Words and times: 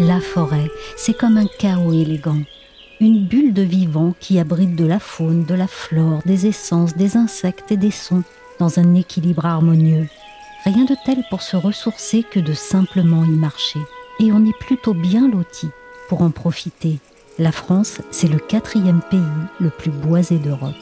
La 0.00 0.20
forêt, 0.20 0.70
c'est 0.96 1.12
comme 1.12 1.36
un 1.38 1.48
chaos 1.58 1.92
élégant. 1.92 2.42
Une 3.00 3.26
bulle 3.26 3.52
de 3.52 3.62
vivant 3.62 4.14
qui 4.20 4.38
abrite 4.38 4.76
de 4.76 4.86
la 4.86 5.00
faune, 5.00 5.44
de 5.44 5.54
la 5.54 5.66
flore, 5.66 6.20
des 6.24 6.46
essences, 6.46 6.94
des 6.94 7.16
insectes 7.16 7.72
et 7.72 7.76
des 7.76 7.90
sons 7.90 8.22
dans 8.60 8.78
un 8.78 8.94
équilibre 8.94 9.44
harmonieux. 9.44 10.06
Rien 10.64 10.84
de 10.84 10.94
tel 11.04 11.24
pour 11.30 11.42
se 11.42 11.56
ressourcer 11.56 12.22
que 12.22 12.38
de 12.38 12.54
simplement 12.54 13.24
y 13.24 13.30
marcher. 13.30 13.80
Et 14.20 14.30
on 14.30 14.46
est 14.46 14.58
plutôt 14.60 14.94
bien 14.94 15.28
loti 15.28 15.66
pour 16.08 16.22
en 16.22 16.30
profiter. 16.30 17.00
La 17.40 17.50
France, 17.50 18.00
c'est 18.12 18.28
le 18.28 18.38
quatrième 18.38 19.00
pays 19.10 19.20
le 19.58 19.70
plus 19.70 19.90
boisé 19.90 20.38
d'Europe. 20.38 20.74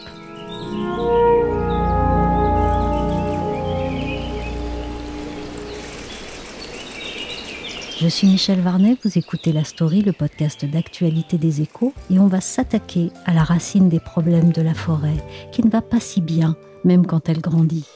Je 7.98 8.08
suis 8.08 8.26
Michel 8.26 8.60
Varnet, 8.60 8.98
vous 9.02 9.16
écoutez 9.16 9.52
La 9.52 9.64
Story, 9.64 10.02
le 10.02 10.12
podcast 10.12 10.66
d'actualité 10.66 11.38
des 11.38 11.62
échos, 11.62 11.94
et 12.10 12.18
on 12.18 12.26
va 12.26 12.42
s'attaquer 12.42 13.10
à 13.24 13.32
la 13.32 13.42
racine 13.42 13.88
des 13.88 14.00
problèmes 14.00 14.52
de 14.52 14.60
la 14.60 14.74
forêt, 14.74 15.16
qui 15.50 15.64
ne 15.64 15.70
va 15.70 15.80
pas 15.80 15.98
si 15.98 16.20
bien, 16.20 16.56
même 16.84 17.06
quand 17.06 17.30
elle 17.30 17.40
grandit. 17.40 17.86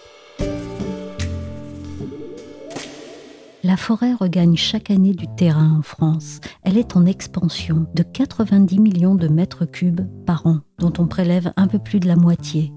La 3.62 3.77
forêt 3.77 4.15
regagne 4.15 4.56
chaque 4.56 4.91
année 4.91 5.12
du 5.12 5.27
terrain 5.37 5.77
en 5.78 5.83
France. 5.83 6.41
Elle 6.62 6.78
est 6.78 6.97
en 6.97 7.05
expansion 7.05 7.87
de 7.95 8.03
90 8.03 8.78
millions 8.78 9.17
de 9.17 9.28
mètres 9.28 9.67
cubes 9.67 10.01
par 10.25 10.47
an, 10.47 10.61
dont 10.78 10.95
on 10.97 11.09
prélève 11.09 11.53
un 11.59 11.67
peu 11.67 11.78
plus 11.78 12.01
de 12.01 12.09
la 12.09 12.17
moitié. 12.17 12.73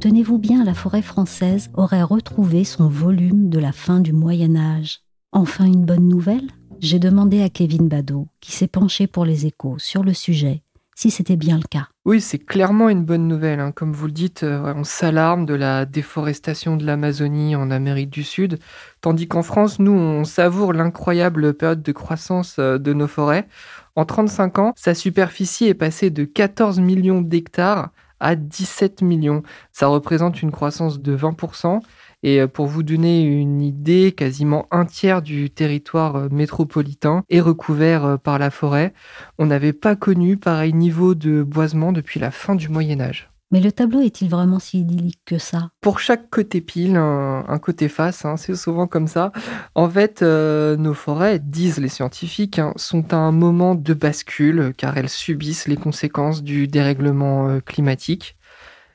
Tenez-vous 0.00 0.38
bien, 0.38 0.64
la 0.64 0.72
forêt 0.72 1.02
française 1.02 1.70
aurait 1.74 2.02
retrouvé 2.02 2.64
son 2.64 2.88
volume 2.88 3.50
de 3.50 3.58
la 3.58 3.72
fin 3.72 4.00
du 4.00 4.14
Moyen 4.14 4.56
Âge. 4.56 5.00
Enfin 5.32 5.66
une 5.66 5.84
bonne 5.84 6.08
nouvelle? 6.08 6.48
J'ai 6.82 6.98
demandé 6.98 7.42
à 7.42 7.48
Kevin 7.48 7.88
Badeau, 7.88 8.26
qui 8.40 8.50
s'est 8.50 8.66
penché 8.66 9.06
pour 9.06 9.24
les 9.24 9.46
échos 9.46 9.76
sur 9.78 10.02
le 10.02 10.12
sujet, 10.12 10.62
si 10.96 11.12
c'était 11.12 11.36
bien 11.36 11.56
le 11.56 11.62
cas. 11.62 11.86
Oui, 12.04 12.20
c'est 12.20 12.40
clairement 12.40 12.88
une 12.88 13.04
bonne 13.04 13.28
nouvelle. 13.28 13.60
Hein. 13.60 13.70
Comme 13.70 13.92
vous 13.92 14.06
le 14.06 14.12
dites, 14.12 14.42
euh, 14.42 14.74
on 14.76 14.82
s'alarme 14.82 15.46
de 15.46 15.54
la 15.54 15.86
déforestation 15.86 16.76
de 16.76 16.84
l'Amazonie 16.84 17.54
en 17.54 17.70
Amérique 17.70 18.10
du 18.10 18.24
Sud, 18.24 18.58
tandis 19.00 19.28
qu'en 19.28 19.44
France, 19.44 19.78
nous, 19.78 19.92
on 19.92 20.24
savoure 20.24 20.72
l'incroyable 20.72 21.54
période 21.54 21.82
de 21.82 21.92
croissance 21.92 22.56
euh, 22.58 22.78
de 22.78 22.92
nos 22.92 23.06
forêts. 23.06 23.46
En 23.94 24.04
35 24.04 24.58
ans, 24.58 24.72
sa 24.74 24.94
superficie 24.94 25.66
est 25.66 25.74
passée 25.74 26.10
de 26.10 26.24
14 26.24 26.80
millions 26.80 27.20
d'hectares 27.20 27.90
à 28.18 28.34
17 28.34 29.02
millions. 29.02 29.42
Ça 29.70 29.86
représente 29.86 30.42
une 30.42 30.50
croissance 30.50 31.00
de 31.00 31.16
20%. 31.16 31.80
Et 32.22 32.40
euh, 32.40 32.46
pour 32.46 32.66
vous 32.66 32.82
donner 32.82 33.22
une 33.22 33.60
idée, 33.62 34.12
quasiment 34.12 34.66
un 34.70 34.84
tiers 34.84 35.22
du 35.22 35.50
territoire 35.50 36.16
euh, 36.16 36.28
métropolitain 36.30 37.24
est 37.30 37.40
recouvert 37.40 38.04
euh, 38.04 38.16
par 38.16 38.38
la 38.38 38.50
forêt. 38.50 38.92
On 39.38 39.46
n'avait 39.46 39.72
pas 39.72 39.96
connu 39.96 40.36
pareil 40.36 40.72
niveau 40.72 41.14
de 41.14 41.42
boisement 41.42 41.92
depuis 41.92 42.20
la 42.20 42.30
fin 42.30 42.54
du 42.54 42.68
Moyen 42.68 43.00
Âge. 43.00 43.28
Mais 43.50 43.60
le 43.60 43.70
tableau 43.70 44.00
est-il 44.00 44.30
vraiment 44.30 44.58
si 44.58 44.80
idyllique 44.80 45.20
que 45.26 45.36
ça? 45.36 45.68
Pour 45.82 46.00
chaque 46.00 46.30
côté 46.30 46.62
pile, 46.62 46.96
un, 46.96 47.58
côté 47.60 47.88
face, 47.88 48.24
hein, 48.24 48.38
c'est 48.38 48.54
souvent 48.54 48.86
comme 48.86 49.06
ça. 49.06 49.30
En 49.74 49.90
fait, 49.90 50.22
nos 50.22 50.94
forêts, 50.94 51.38
disent 51.38 51.76
les 51.76 51.90
scientifiques, 51.90 52.58
hein, 52.58 52.72
sont 52.76 53.12
à 53.12 53.18
un 53.18 53.30
moment 53.30 53.74
de 53.74 53.92
bascule 53.92 54.72
car 54.78 54.96
elles 54.96 55.10
subissent 55.10 55.68
les 55.68 55.76
conséquences 55.76 56.42
du 56.42 56.66
dérèglement 56.66 57.60
climatique. 57.60 58.38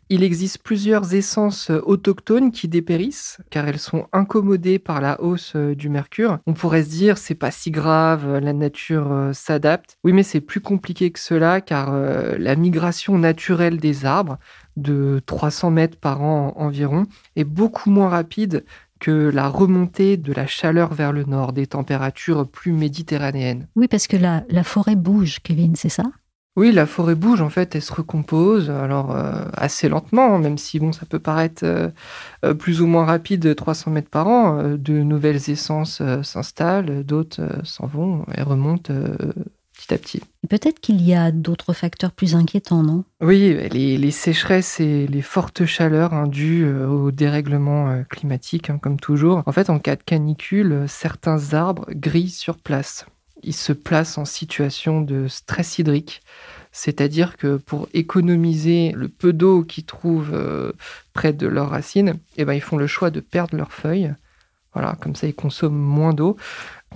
Il 0.10 0.24
existe 0.24 0.60
plusieurs 0.60 1.14
essences 1.14 1.70
euh, 1.70 1.82
autochtones 1.86 2.52
qui 2.52 2.70
dépérissent 2.70 3.40
car 3.50 3.68
elles 3.68 3.78
sont 3.78 4.08
incommodées 4.14 4.80
par 4.80 5.02
la 5.02 5.22
hausse 5.22 5.52
euh, 5.58 5.76
du 5.76 5.90
mercure. 5.90 6.40
On 6.48 6.54
pourrait 6.54 6.84
se 6.84 6.90
dire 6.90 7.18
c'est 7.18 7.36
pas 7.36 7.52
si 7.52 7.72
grave, 7.72 8.26
euh, 8.26 8.40
la 8.40 8.54
nature 8.54 9.32
s'adapte. 9.34 9.98
Oui, 10.06 10.14
mais 10.14 10.24
c'est 10.24 10.40
plus 10.40 10.62
compliqué 10.62 11.12
que 11.12 11.20
cela 11.20 11.60
car 11.60 11.92
la 11.92 12.56
migration 12.56 13.18
naturelle 13.18 13.78
des 13.78 14.06
arbres 14.06 14.38
de 14.78 15.22
300 15.26 15.72
mètres 15.72 15.98
par 15.98 16.22
an 16.22 16.54
environ 16.56 17.06
est 17.36 17.44
beaucoup 17.44 17.90
moins 17.90 18.10
rapide 18.10 18.64
que 19.00 19.30
la 19.30 19.50
remontée 19.50 20.16
de 20.16 20.32
la 20.32 20.48
chaleur 20.48 20.94
vers 20.94 21.12
le 21.12 21.26
nord, 21.26 21.54
des 21.54 21.68
températures 21.68 22.48
plus 22.48 22.72
méditerranéennes. 22.72 23.68
Oui, 23.76 23.88
parce 23.88 24.08
que 24.08 24.18
la, 24.18 24.44
la 24.50 24.64
forêt 24.64 24.96
bouge, 24.96 25.40
Kevin, 25.44 25.76
c'est 25.76 25.90
ça? 25.90 26.04
Oui, 26.58 26.72
la 26.72 26.88
forêt 26.88 27.14
bouge, 27.14 27.40
en 27.42 27.50
fait, 27.50 27.76
elle 27.76 27.84
se 27.84 27.94
recompose, 27.94 28.72
alors 28.72 29.16
euh, 29.16 29.46
assez 29.54 29.88
lentement, 29.88 30.34
hein, 30.34 30.40
même 30.40 30.58
si 30.58 30.80
bon, 30.80 30.92
ça 30.92 31.06
peut 31.06 31.20
paraître 31.20 31.64
euh, 31.64 31.90
euh, 32.44 32.56
plus 32.56 32.82
ou 32.82 32.88
moins 32.88 33.06
rapide, 33.06 33.56
300 33.56 33.92
mètres 33.92 34.10
par 34.10 34.28
an. 34.28 34.76
de 34.76 34.94
nouvelles 35.04 35.52
essences 35.52 36.02
s'installent, 36.24 37.04
d'autres 37.04 37.42
s'en 37.64 37.86
vont 37.86 38.26
et 38.36 38.42
remontent 38.42 38.92
petit 38.92 39.94
à 39.94 39.98
petit. 40.00 40.22
Peut-être 40.50 40.80
qu'il 40.80 41.00
y 41.04 41.14
a 41.14 41.32
d'autres 41.32 41.74
facteurs 41.74 42.12
plus 42.12 42.34
inquiétants, 42.34 42.82
non? 42.82 43.04
Oui, 43.22 43.56
les, 43.70 44.12
sécheresses 44.12 44.80
et 44.80 45.06
les 45.06 45.22
fortes 45.22 45.66
chaleurs 45.66 46.16
hein, 46.16 46.26
dues 46.26 46.68
au 46.68 47.12
dérèglement 47.12 48.04
climatique, 48.10 48.72
hein, 48.72 48.80
comme 48.82 49.00
toujours. 49.00 49.44
En 49.46 49.52
fait, 49.52 49.70
en 49.70 49.78
cas 49.78 49.96
de 49.96 50.04
canicule, 50.04 50.86
certains 50.88 51.54
arbres 51.54 51.86
grillent 51.92 52.30
sur 52.32 52.58
place 52.58 53.06
ils 53.44 53.56
se 53.56 53.74
placent 53.74 54.18
en 54.18 54.26
situation 54.26 55.02
de 55.02 55.28
stress 55.28 55.80
hydrique. 55.80 56.22
C'est-à-dire 56.72 57.38
que 57.38 57.58
pour 57.58 57.88
économiser 57.94 58.92
le 58.96 59.10
peu 59.10 59.34
d'eau 59.34 59.64
qu'ils 59.64 59.86
trouvent 59.86 60.34
euh, 60.34 60.74
près 61.14 61.34
de 61.34 61.48
leurs 61.48 61.70
racines, 61.70 62.20
eh 62.38 62.46
ben, 62.46 62.54
ils 62.54 62.62
font 62.62 62.78
le 62.78 62.88
choix 62.88 63.10
de 63.10 63.20
perdre 63.20 63.58
leurs 63.58 63.74
feuilles. 63.74 64.14
Voilà, 64.74 64.96
comme 65.02 65.16
ça, 65.16 65.26
ils 65.26 65.34
consomment 65.34 65.76
moins 65.76 66.14
d'eau. 66.14 66.38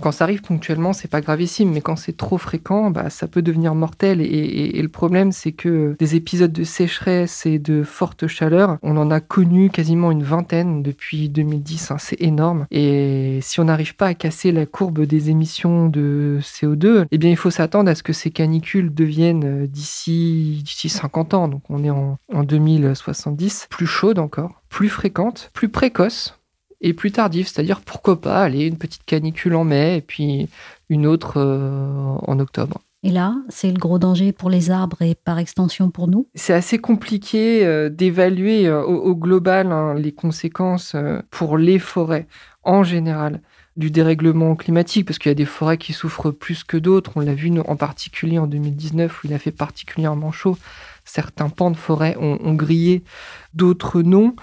Quand 0.00 0.10
ça 0.10 0.24
arrive 0.24 0.42
ponctuellement, 0.42 0.92
c'est 0.92 1.08
pas 1.08 1.20
gravissime, 1.20 1.70
mais 1.70 1.80
quand 1.80 1.96
c'est 1.96 2.16
trop 2.16 2.38
fréquent, 2.38 2.90
bah, 2.90 3.10
ça 3.10 3.28
peut 3.28 3.42
devenir 3.42 3.74
mortel. 3.74 4.20
Et, 4.20 4.80
le 4.82 4.88
problème, 4.88 5.30
c'est 5.30 5.52
que 5.52 5.94
des 5.98 6.16
épisodes 6.16 6.52
de 6.52 6.64
sécheresse 6.64 7.46
et 7.46 7.58
de 7.58 7.84
forte 7.84 8.26
chaleur, 8.26 8.78
on 8.82 8.96
en 8.96 9.10
a 9.10 9.20
connu 9.20 9.70
quasiment 9.70 10.10
une 10.10 10.24
vingtaine 10.24 10.82
depuis 10.82 11.28
2010. 11.28 11.90
Hein, 11.92 11.96
c'est 11.98 12.20
énorme. 12.20 12.66
Et 12.70 13.38
si 13.42 13.60
on 13.60 13.64
n'arrive 13.64 13.94
pas 13.94 14.06
à 14.06 14.14
casser 14.14 14.50
la 14.50 14.66
courbe 14.66 15.02
des 15.02 15.30
émissions 15.30 15.88
de 15.88 16.38
CO2, 16.40 17.06
eh 17.10 17.18
bien, 17.18 17.30
il 17.30 17.36
faut 17.36 17.50
s'attendre 17.50 17.90
à 17.90 17.94
ce 17.94 18.02
que 18.02 18.12
ces 18.12 18.30
canicules 18.30 18.92
deviennent 18.92 19.44
euh, 19.44 19.66
d'ici 19.66 20.62
d'ici 20.64 20.88
50 20.88 21.34
ans. 21.34 21.48
Donc, 21.48 21.62
on 21.68 21.84
est 21.84 21.90
en, 21.90 22.18
en 22.32 22.42
2070, 22.42 23.68
plus 23.70 23.86
chaudes 23.86 24.18
encore, 24.18 24.62
plus 24.68 24.88
fréquentes, 24.88 25.50
plus 25.52 25.68
précoces 25.68 26.41
et 26.82 26.92
plus 26.92 27.12
tardif, 27.12 27.48
c'est-à-dire 27.48 27.80
pourquoi 27.80 28.20
pas 28.20 28.42
aller 28.42 28.66
une 28.66 28.76
petite 28.76 29.04
canicule 29.04 29.54
en 29.54 29.64
mai 29.64 29.96
et 29.96 30.00
puis 30.02 30.48
une 30.90 31.06
autre 31.06 31.34
euh, 31.36 32.16
en 32.26 32.38
octobre. 32.38 32.82
Et 33.04 33.10
là, 33.10 33.34
c'est 33.48 33.70
le 33.70 33.78
gros 33.78 33.98
danger 33.98 34.30
pour 34.32 34.50
les 34.50 34.70
arbres 34.70 35.02
et 35.02 35.16
par 35.16 35.38
extension 35.38 35.90
pour 35.90 36.06
nous? 36.06 36.28
C'est 36.34 36.52
assez 36.52 36.78
compliqué 36.78 37.64
euh, 37.64 37.88
d'évaluer 37.88 38.68
euh, 38.68 38.84
au, 38.84 39.16
global 39.16 39.72
hein, 39.72 39.94
les 39.94 40.12
conséquences 40.12 40.94
pour 41.30 41.56
les 41.56 41.78
forêts 41.78 42.26
en 42.62 42.84
général 42.84 43.40
du 43.76 43.90
dérèglement 43.90 44.54
climatique, 44.54 45.06
parce 45.06 45.18
qu'il 45.18 45.30
y 45.30 45.32
a 45.32 45.34
des 45.34 45.46
forêts 45.46 45.78
qui 45.78 45.94
souffrent 45.94 46.30
plus 46.30 46.62
que 46.62 46.76
d'autres. 46.76 47.12
On 47.16 47.20
l'a 47.20 47.34
vu 47.34 47.50
en 47.58 47.76
particulier 47.76 48.38
en 48.38 48.46
2019 48.46 49.24
où 49.24 49.26
il 49.26 49.32
a 49.32 49.38
fait 49.38 49.50
particulièrement 49.50 50.30
chaud. 50.30 50.58
Certains 51.04 51.48
pans 51.48 51.70
de 51.70 51.76
forêt 51.76 52.14
ont 52.20 52.52
grillé, 52.52 53.02
d'autres 53.54 54.02
non. 54.02 54.36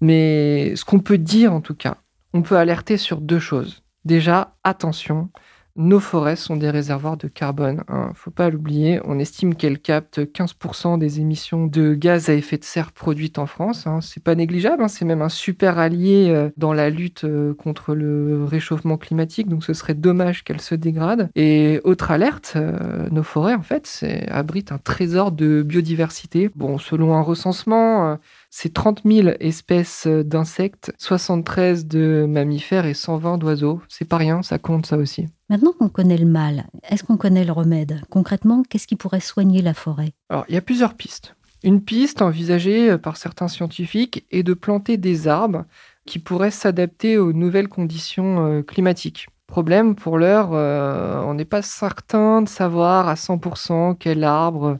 Mais 0.00 0.74
ce 0.76 0.84
qu'on 0.84 1.00
peut 1.00 1.18
dire 1.18 1.52
en 1.52 1.60
tout 1.60 1.74
cas, 1.74 1.96
on 2.32 2.42
peut 2.42 2.56
alerter 2.56 2.96
sur 2.96 3.20
deux 3.20 3.38
choses. 3.38 3.82
Déjà, 4.04 4.56
attention, 4.64 5.30
nos 5.78 6.00
forêts 6.00 6.34
sont 6.34 6.56
des 6.56 6.70
réservoirs 6.70 7.16
de 7.16 7.28
carbone. 7.28 7.84
Hein, 7.86 8.10
faut 8.14 8.32
pas 8.32 8.50
l'oublier. 8.50 9.00
On 9.04 9.20
estime 9.20 9.54
qu'elles 9.54 9.78
captent 9.78 10.18
15% 10.18 10.98
des 10.98 11.20
émissions 11.20 11.68
de 11.68 11.94
gaz 11.94 12.28
à 12.28 12.34
effet 12.34 12.58
de 12.58 12.64
serre 12.64 12.90
produites 12.90 13.38
en 13.38 13.46
France. 13.46 13.86
Hein. 13.86 14.00
C'est 14.02 14.22
pas 14.22 14.34
négligeable. 14.34 14.82
Hein. 14.82 14.88
C'est 14.88 15.04
même 15.04 15.22
un 15.22 15.28
super 15.28 15.78
allié 15.78 16.30
euh, 16.30 16.50
dans 16.56 16.72
la 16.72 16.90
lutte 16.90 17.22
euh, 17.22 17.54
contre 17.54 17.94
le 17.94 18.44
réchauffement 18.44 18.98
climatique. 18.98 19.48
Donc, 19.48 19.62
ce 19.62 19.72
serait 19.72 19.94
dommage 19.94 20.42
qu'elles 20.42 20.60
se 20.60 20.74
dégradent. 20.74 21.30
Et 21.36 21.80
autre 21.84 22.10
alerte, 22.10 22.54
euh, 22.56 23.08
nos 23.12 23.22
forêts, 23.22 23.54
en 23.54 23.62
fait, 23.62 24.04
abritent 24.28 24.72
un 24.72 24.78
trésor 24.78 25.30
de 25.30 25.62
biodiversité. 25.62 26.50
Bon, 26.56 26.78
selon 26.78 27.14
un 27.14 27.22
recensement, 27.22 28.18
c'est 28.50 28.74
30 28.74 29.02
000 29.04 29.28
espèces 29.38 30.08
d'insectes, 30.08 30.92
73 30.98 31.86
de 31.86 32.26
mammifères 32.28 32.86
et 32.86 32.94
120 32.94 33.38
d'oiseaux. 33.38 33.80
C'est 33.88 34.08
pas 34.08 34.16
rien, 34.16 34.42
ça 34.42 34.58
compte 34.58 34.86
ça 34.86 34.96
aussi. 34.96 35.28
Maintenant 35.50 35.72
qu'on 35.72 35.88
connaît 35.88 36.18
le 36.18 36.26
mal, 36.26 36.66
est-ce 36.90 37.02
qu'on 37.02 37.16
connaît 37.16 37.44
le 37.44 37.52
remède? 37.52 38.02
Concrètement, 38.10 38.62
qu'est-ce 38.68 38.86
qui 38.86 38.96
pourrait 38.96 39.20
soigner 39.20 39.62
la 39.62 39.72
forêt? 39.72 40.12
Alors, 40.28 40.44
il 40.48 40.54
y 40.54 40.58
a 40.58 40.62
plusieurs 40.62 40.92
pistes. 40.92 41.36
Une 41.64 41.80
piste 41.80 42.20
envisagée 42.20 42.98
par 42.98 43.16
certains 43.16 43.48
scientifiques 43.48 44.26
est 44.30 44.42
de 44.42 44.52
planter 44.52 44.98
des 44.98 45.26
arbres 45.26 45.64
qui 46.04 46.18
pourraient 46.18 46.50
s'adapter 46.50 47.16
aux 47.16 47.32
nouvelles 47.32 47.68
conditions 47.68 48.46
euh, 48.46 48.62
climatiques. 48.62 49.28
Problème, 49.46 49.94
pour 49.94 50.18
l'heure, 50.18 50.50
euh, 50.52 51.22
on 51.22 51.32
n'est 51.32 51.46
pas 51.46 51.62
certain 51.62 52.42
de 52.42 52.48
savoir 52.48 53.08
à 53.08 53.14
100% 53.14 53.96
quel 53.98 54.24
arbre 54.24 54.76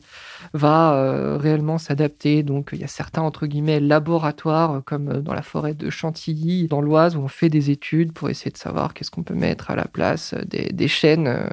va 0.53 0.93
euh, 0.93 1.37
réellement 1.37 1.77
s'adapter. 1.77 2.43
Donc, 2.43 2.69
il 2.73 2.79
y 2.79 2.83
a 2.83 2.87
certains, 2.87 3.21
entre 3.21 3.47
guillemets, 3.47 3.79
laboratoires, 3.79 4.75
euh, 4.75 4.81
comme 4.81 5.21
dans 5.21 5.33
la 5.33 5.41
forêt 5.41 5.73
de 5.73 5.89
Chantilly, 5.89 6.67
dans 6.67 6.81
l'Oise, 6.81 7.15
où 7.15 7.19
on 7.19 7.27
fait 7.27 7.49
des 7.49 7.69
études 7.69 8.13
pour 8.13 8.29
essayer 8.29 8.51
de 8.51 8.57
savoir 8.57 8.93
qu'est-ce 8.93 9.11
qu'on 9.11 9.23
peut 9.23 9.33
mettre 9.33 9.71
à 9.71 9.75
la 9.75 9.85
place 9.85 10.33
des, 10.45 10.87
chênes 10.87 11.47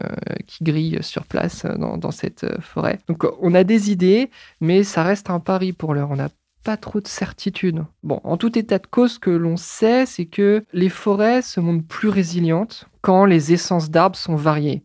qui 0.46 0.64
grillent 0.64 1.02
sur 1.02 1.24
place 1.24 1.66
dans, 1.66 1.98
dans, 1.98 2.10
cette 2.10 2.60
forêt. 2.62 2.98
Donc, 3.06 3.26
on 3.42 3.54
a 3.54 3.64
des 3.64 3.90
idées, 3.90 4.30
mais 4.60 4.82
ça 4.82 5.02
reste 5.02 5.28
un 5.28 5.40
pari 5.40 5.72
pour 5.72 5.92
l'heure. 5.92 6.10
On 6.10 6.16
n'a 6.16 6.30
pas 6.66 6.76
trop 6.76 7.00
de 7.00 7.06
certitude. 7.06 7.84
Bon, 8.02 8.20
en 8.24 8.36
tout 8.36 8.58
état 8.58 8.80
de 8.80 8.86
cause, 8.88 9.12
ce 9.12 9.18
que 9.20 9.30
l'on 9.30 9.56
sait, 9.56 10.04
c'est 10.04 10.24
que 10.24 10.64
les 10.72 10.88
forêts 10.88 11.40
se 11.40 11.60
montrent 11.60 11.86
plus 11.86 12.08
résilientes 12.08 12.86
quand 13.02 13.24
les 13.24 13.52
essences 13.52 13.88
d'arbres 13.88 14.16
sont 14.16 14.34
variées. 14.34 14.82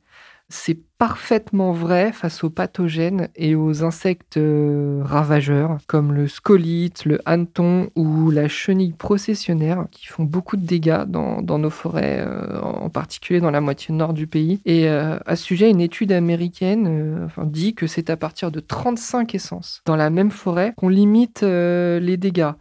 C'est 0.53 0.77
parfaitement 0.97 1.71
vrai 1.71 2.11
face 2.11 2.43
aux 2.43 2.49
pathogènes 2.49 3.29
et 3.37 3.55
aux 3.55 3.85
insectes 3.85 4.35
euh, 4.35 5.01
ravageurs 5.01 5.77
comme 5.87 6.11
le 6.11 6.27
scolite, 6.27 7.05
le 7.05 7.19
hanneton 7.25 7.89
ou 7.95 8.29
la 8.31 8.49
chenille 8.49 8.91
processionnaire 8.91 9.85
qui 9.91 10.07
font 10.07 10.25
beaucoup 10.25 10.57
de 10.57 10.65
dégâts 10.65 11.05
dans, 11.07 11.41
nos 11.41 11.69
forêts, 11.69 12.19
euh, 12.19 12.59
en 12.59 12.89
particulier 12.89 13.39
dans 13.39 13.49
la 13.49 13.61
moitié 13.61 13.95
nord 13.95 14.11
du 14.11 14.27
pays. 14.27 14.59
Et 14.65 14.89
euh, 14.89 15.17
à 15.25 15.37
ce 15.37 15.45
sujet, 15.45 15.69
une 15.69 15.79
étude 15.79 16.11
américaine 16.11 17.29
dit 17.45 17.73
que 17.73 17.87
c'est 17.87 18.09
à 18.09 18.17
partir 18.17 18.51
de 18.51 18.59
35 18.59 19.33
essences 19.33 19.81
dans 19.85 19.95
la 19.95 20.09
même 20.09 20.31
forêt 20.31 20.73
qu'on 20.75 20.89
limite 20.89 21.43
les 21.43 22.17
dégâts. 22.17 22.51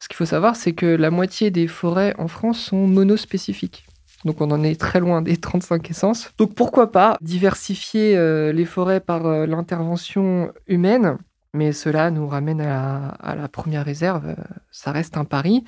Ce 0.00 0.08
qu'il 0.08 0.16
faut 0.16 0.26
savoir, 0.26 0.56
c'est 0.56 0.72
que 0.72 0.86
la 0.86 1.12
moitié 1.12 1.52
des 1.52 1.68
forêts 1.68 2.14
en 2.18 2.26
France 2.26 2.58
sont 2.58 2.88
monospécifiques. 2.88 3.86
Donc 4.26 4.40
on 4.40 4.50
en 4.50 4.64
est 4.64 4.78
très 4.78 4.98
loin 4.98 5.22
des 5.22 5.36
35 5.36 5.88
essences. 5.88 6.32
Donc 6.36 6.54
pourquoi 6.54 6.90
pas 6.90 7.16
diversifier 7.20 8.16
euh, 8.16 8.52
les 8.52 8.64
forêts 8.64 8.98
par 8.98 9.24
euh, 9.24 9.46
l'intervention 9.46 10.52
humaine? 10.66 11.16
Mais 11.54 11.72
cela 11.72 12.10
nous 12.10 12.26
ramène 12.26 12.60
à 12.60 13.34
la, 13.34 13.48
première 13.48 13.84
réserve, 13.84 14.34
ça 14.70 14.92
reste 14.92 15.16
un 15.16 15.24
pari. 15.24 15.64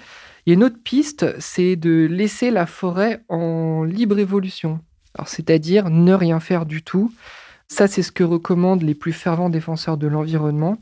A 0.47 0.51
une 0.51 0.63
autre 0.65 0.77
piste, 0.85 1.35
c'est 1.39 1.77
de 1.77 2.07
laisser 2.11 2.51
la 2.51 2.67
forêt 2.67 3.23
en 3.31 3.85
libre 3.85 4.19
évolution. 4.19 4.81
c'est-à-dire 5.25 5.89
ne 5.89 6.13
rien 6.13 6.41
faire 6.41 6.67
du 6.67 6.83
tout. 6.83 7.11
Ça, 7.69 7.87
c'est 7.87 8.03
ce 8.03 8.13
que 8.13 8.25
recommandent 8.25 8.83
les 8.83 8.95
plus 8.95 9.15
fervents 9.15 9.49
défenseurs 9.49 9.97
de 9.97 10.09
l'environnement. 10.09 10.77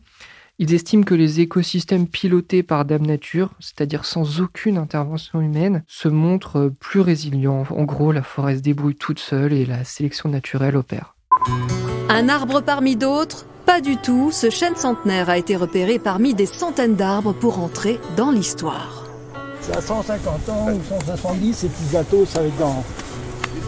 Ils 0.59 0.73
estiment 0.73 1.03
que 1.03 1.15
les 1.15 1.41
écosystèmes 1.41 2.07
pilotés 2.07 2.63
par 2.63 2.87
Dame 2.87 3.05
Nature, 3.05 3.51
c'est-à-dire 3.61 4.07
sans 4.07 4.41
aucune 4.41 4.79
intervention 4.79 5.43
humaine, 5.43 5.85
se 5.87 6.09
montrent 6.09 6.73
plus 6.81 7.01
résilients. 7.01 7.65
En 7.69 7.85
gros, 7.85 8.11
la 8.11 8.23
forêt 8.23 8.57
se 8.57 8.63
débrouille 8.63 8.95
toute 8.95 9.19
seule 9.19 9.53
et 9.53 9.67
la 9.67 9.85
sélection 9.85 10.31
naturelle 10.31 10.77
opère. 10.77 11.15
Un 12.09 12.31
arbre 12.31 12.63
parmi 12.63 12.97
d'autres? 12.97 13.45
Pas 13.67 13.83
du 13.83 13.99
tout. 13.99 14.31
Ce 14.33 14.49
chêne 14.49 14.77
centenaire 14.77 15.29
a 15.29 15.37
été 15.37 15.57
repéré 15.57 15.99
parmi 15.99 16.33
des 16.33 16.47
centaines 16.47 16.97
d'arbres 16.97 17.35
pour 17.35 17.59
entrer 17.59 18.01
dans 18.17 18.31
l'histoire. 18.31 19.05
C'est 19.61 19.77
à 19.77 19.83
150 19.83 20.49
ans 20.49 20.69
ou 20.73 20.81
170 20.83 21.65
et 21.65 21.69
puis 21.69 21.85
bientôt 21.91 22.25
ça 22.25 22.41
va 22.41 22.47
être 22.47 22.59
dans... 22.59 22.83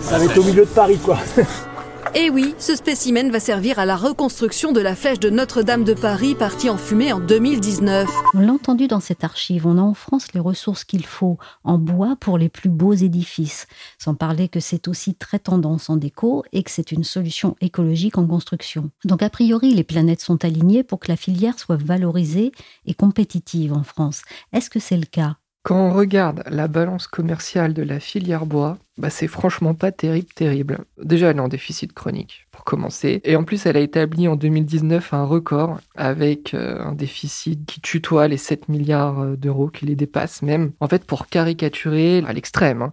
Ça 0.01 0.19
va 0.19 0.25
être 0.25 0.39
au 0.39 0.45
milieu 0.45 0.65
de 0.65 0.71
Paris 0.71 0.99
quoi. 1.05 1.19
Et 2.15 2.31
oui, 2.31 2.55
ce 2.59 2.75
spécimen 2.75 3.31
va 3.31 3.41
servir 3.41 3.79
à 3.79 3.85
la 3.85 3.97
reconstruction 3.97 4.73
de 4.73 4.81
la 4.81 4.95
flèche 4.95 5.21
de 5.21 5.31
Notre-Dame 5.31 5.85
de 5.85 5.95
Paris 5.95 6.35
partie 6.35 6.71
en 6.71 6.77
fumée 6.77 7.13
en 7.13 7.21
2019. 7.21 8.09
On 8.35 8.41
l'a 8.41 8.53
entendu 8.53 8.89
dans 8.89 9.01
cette 9.01 9.25
archive, 9.25 9.67
on 9.67 9.79
a 9.79 9.83
en 9.83 9.95
France 9.95 10.33
les 10.33 10.41
ressources 10.41 10.85
qu'il 10.85 11.05
faut 11.05 11.39
en 11.65 11.79
bois 11.79 12.17
pour 12.19 12.39
les 12.39 12.49
plus 12.49 12.71
beaux 12.71 12.95
édifices, 12.95 13.67
sans 13.99 14.15
parler 14.15 14.49
que 14.49 14.61
c'est 14.61 14.89
aussi 14.89 15.15
très 15.15 15.39
tendance 15.39 15.91
en 15.91 15.97
déco 15.97 16.45
et 16.53 16.63
que 16.63 16.71
c'est 16.71 16.93
une 16.93 17.05
solution 17.05 17.57
écologique 17.61 18.19
en 18.19 18.27
construction. 18.27 18.91
Donc 19.05 19.23
a 19.23 19.31
priori, 19.31 19.75
les 19.75 19.85
planètes 19.85 20.23
sont 20.23 20.45
alignées 20.45 20.85
pour 20.85 21.01
que 21.01 21.09
la 21.09 21.17
filière 21.17 21.59
soit 21.59 21.81
valorisée 21.81 22.53
et 22.87 22.95
compétitive 22.95 23.73
en 23.73 23.83
France. 23.83 24.23
Est-ce 24.53 24.71
que 24.71 24.81
c'est 24.81 24.97
le 24.97 25.07
cas? 25.07 25.37
Quand 25.63 25.89
on 25.89 25.93
regarde 25.93 26.43
la 26.47 26.69
balance 26.69 27.07
commerciale 27.07 27.75
de 27.75 27.83
la 27.83 28.01
filière 28.01 28.47
bois, 28.47 28.79
bah 28.99 29.11
c'est 29.11 29.29
franchement 29.29 29.75
pas 29.75 29.93
terrible, 29.93 30.27
terrible. 30.35 30.79
Déjà, 31.01 31.31
elle 31.31 31.37
est 31.37 31.41
en 31.41 31.49
déficit 31.49 31.93
chronique, 31.93 32.49
pour 32.51 32.65
commencer. 32.65 33.21
Et 33.23 33.37
en 33.37 33.45
plus, 33.45 33.65
elle 33.65 33.77
a 33.77 33.81
établi 33.81 34.27
en 34.27 34.35
2019 34.35 35.15
un 35.15 35.25
record 35.25 35.79
avec 35.95 36.53
euh, 36.53 36.83
un 36.83 36.95
déficit 36.95 37.65
qui 37.65 37.81
tutoie 37.81 38.27
les 38.27 38.37
7 38.37 38.69
milliards 38.69 39.21
euh, 39.21 39.37
d'euros, 39.37 39.69
qui 39.69 39.87
les 39.87 39.95
dépasse 39.95 40.43
même. 40.43 40.73
En 40.81 40.89
fait, 40.89 41.05
pour 41.05 41.29
caricaturer 41.29 42.25
à 42.27 42.33
l'extrême, 42.33 42.83
hein, 42.83 42.93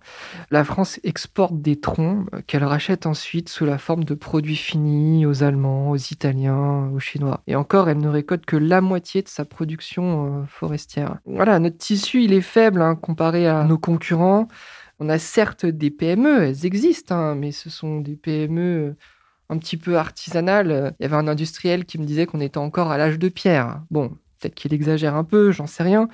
la 0.52 0.64
France 0.64 1.00
exporte 1.04 1.60
des 1.60 1.80
troncs 1.80 2.28
euh, 2.36 2.42
qu'elle 2.46 2.64
rachète 2.64 3.08
ensuite 3.08 3.50
sous 3.50 3.66
la 3.66 3.80
forme 3.80 4.04
de 4.04 4.14
produits 4.14 4.56
finis 4.56 5.26
aux 5.26 5.44
Allemands, 5.44 5.90
aux 5.90 5.98
Italiens, 5.98 6.92
aux 6.94 7.00
Chinois. 7.00 7.42
Et 7.48 7.56
encore, 7.56 7.90
elle 7.90 7.98
ne 7.98 8.10
récolte 8.10 8.46
que 8.46 8.58
la 8.58 8.80
moitié 8.80 9.24
de 9.24 9.28
sa 9.28 9.44
production 9.44 10.46
forestière. 10.48 11.18
Voilà, 11.26 11.58
notre 11.58 11.78
tissu, 11.78 12.24
il 12.24 12.34
est 12.34 12.42
faible 12.42 12.84
hein, 12.84 12.96
comparé 12.96 13.48
à 13.48 13.64
nos 13.64 13.80
concurrents. 13.80 14.48
On 15.00 15.10
a 15.10 15.20
certes 15.20 15.66
des 15.66 15.92
PME, 15.92 16.44
elles 16.44 16.66
existent, 16.66 17.16
hein, 17.16 17.36
mais 17.36 17.52
ce 17.52 17.70
sont 17.70 18.00
des 18.00 18.16
PME 18.16 18.62
euh, 18.62 18.96
un 19.50 19.58
petit 19.58 19.78
peu 19.78 19.98
artisanales. 19.98 20.94
Il 21.00 21.04
y 21.04 21.06
avait 21.06 21.16
un 21.16 21.28
industriel 21.28 21.86
qui 21.86 21.98
me 21.98 22.06
disait 22.06 22.26
qu'on 22.26 22.40
était 22.40 22.58
encore 22.58 22.92
à 22.92 22.98
l'âge 22.98 23.20
de 23.20 23.30
pierre. 23.30 23.82
Bon, 23.92 24.18
peut-être 24.40 24.56
qu'il 24.56 24.74
exagère 24.74 25.16
un 25.16 25.24
peu, 25.24 25.52
j'en 25.52 25.68
sais 25.68 25.84
rien. 25.84 26.08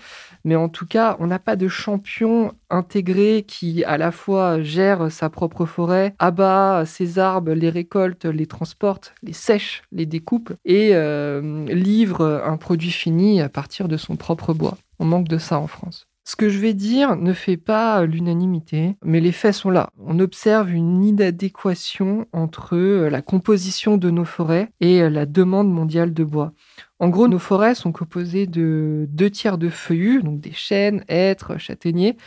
Mais 0.44 0.56
en 0.56 0.70
tout 0.70 0.86
cas, 0.86 1.16
on 1.20 1.28
n'a 1.28 1.40
pas 1.40 1.56
de 1.56 1.68
champion 1.68 2.54
intégré 2.70 3.44
qui 3.48 3.84
à 3.84 3.98
la 3.98 4.12
fois 4.12 4.62
gère 4.62 5.12
sa 5.12 5.30
propre 5.30 5.66
forêt, 5.66 6.16
abat 6.20 6.84
ses 6.86 7.20
arbres, 7.20 7.54
les 7.54 7.70
récolte, 7.70 8.26
les 8.26 8.48
transporte, 8.48 9.14
les 9.22 9.34
sèche, 9.34 9.84
les 9.92 10.06
découpe 10.06 10.54
et 10.66 10.92
euh, 10.94 11.66
livre 11.66 12.42
un 12.46 12.58
produit 12.58 12.92
fini 12.92 13.42
à 13.42 13.50
partir 13.50 13.88
de 13.88 13.98
son 13.98 14.16
propre 14.16 14.54
bois. 14.54 14.78
On 15.00 15.06
manque 15.06 15.28
de 15.28 15.38
ça 15.38 15.60
en 15.60 15.68
France. 15.68 16.08
Ce 16.24 16.36
que 16.36 16.50
je 16.50 16.60
vais 16.60 16.76
dire 16.76 17.16
ne 17.16 17.34
fait 17.34 17.58
pas 17.58 18.06
l'unanimité, 18.06 18.96
mais 19.04 19.20
les 19.20 19.32
faits 19.32 19.56
sont 19.56 19.72
là. 19.72 19.90
On 19.98 20.20
observe 20.20 20.72
une 20.72 21.04
inadéquation 21.04 22.28
entre 22.32 22.76
euh, 22.76 23.10
la 23.10 23.24
composition 23.24 23.98
de 23.98 24.12
nos 24.12 24.24
forêts 24.24 24.72
et 24.82 25.02
euh, 25.02 25.10
la 25.10 25.26
demande 25.26 25.72
mondiale 25.74 26.14
de 26.14 26.24
bois. 26.24 26.54
En 27.00 27.10
gros, 27.10 27.28
nos 27.28 27.40
forêts 27.40 27.74
sont 27.74 27.92
composées 27.92 28.46
de 28.46 29.08
deux 29.10 29.32
tiers 29.32 29.58
de 29.58 29.70
feuillus, 29.70 30.22
donc 30.22 30.40
des 30.40 30.54
chênes, 30.54 31.04
hêtres, 31.08 31.58
châtaigniers, 31.58 32.18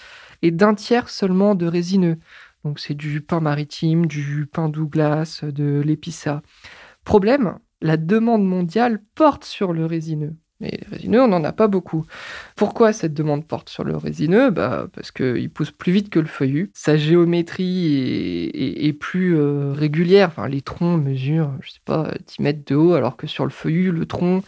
et 0.43 0.51
d'un 0.51 0.75
tiers 0.75 1.09
seulement 1.09 1.55
de 1.55 1.67
résineux. 1.67 2.19
Donc 2.65 2.81
c'est 2.81 2.95
du 2.95 3.21
pin 3.21 3.39
maritime, 3.41 4.07
du 4.07 4.47
pin 4.53 4.69
Douglas, 4.69 5.45
de 5.45 5.81
l'épissa. 5.85 6.43
Problème, 7.05 7.59
la 7.81 7.97
demande 7.97 8.45
mondiale 8.45 9.01
porte 9.15 9.45
sur 9.45 9.73
le 9.73 9.87
résineux. 9.87 10.35
Mais 10.65 10.79
les 10.81 10.97
résineux, 10.97 11.21
on 11.21 11.29
n'en 11.29 11.45
a 11.45 11.53
pas 11.53 11.69
beaucoup. 11.69 12.07
Pourquoi 12.57 12.95
cette 12.95 13.13
demande 13.13 13.47
porte 13.47 13.69
sur 13.69 13.85
le 13.85 13.99
résineux? 13.99 14.51
Bah, 14.51 14.87
Parce 14.95 15.13
qu'il 15.13 15.51
pousse 15.51 15.71
plus 15.71 15.93
vite 15.93 16.09
que 16.09 16.19
le 16.19 16.27
feuillu. 16.27 16.71
Sa 16.73 16.97
géométrie 16.97 18.51
est, 18.55 18.93
plus 18.95 19.37
euh, 19.37 19.73
régulière. 19.73 20.31
Les 20.49 20.63
troncs 20.63 21.03
mesurent, 21.03 21.53
je 21.61 21.73
sais 21.73 21.81
pas, 21.85 22.13
10 22.27 22.41
mètres 22.41 22.63
de 22.67 22.75
haut, 22.75 22.95
alors 22.95 23.19
que 23.19 23.27
sur 23.27 23.45
le 23.45 23.51
feuillu, 23.51 23.91
le 23.91 24.07
tronc, 24.07 24.43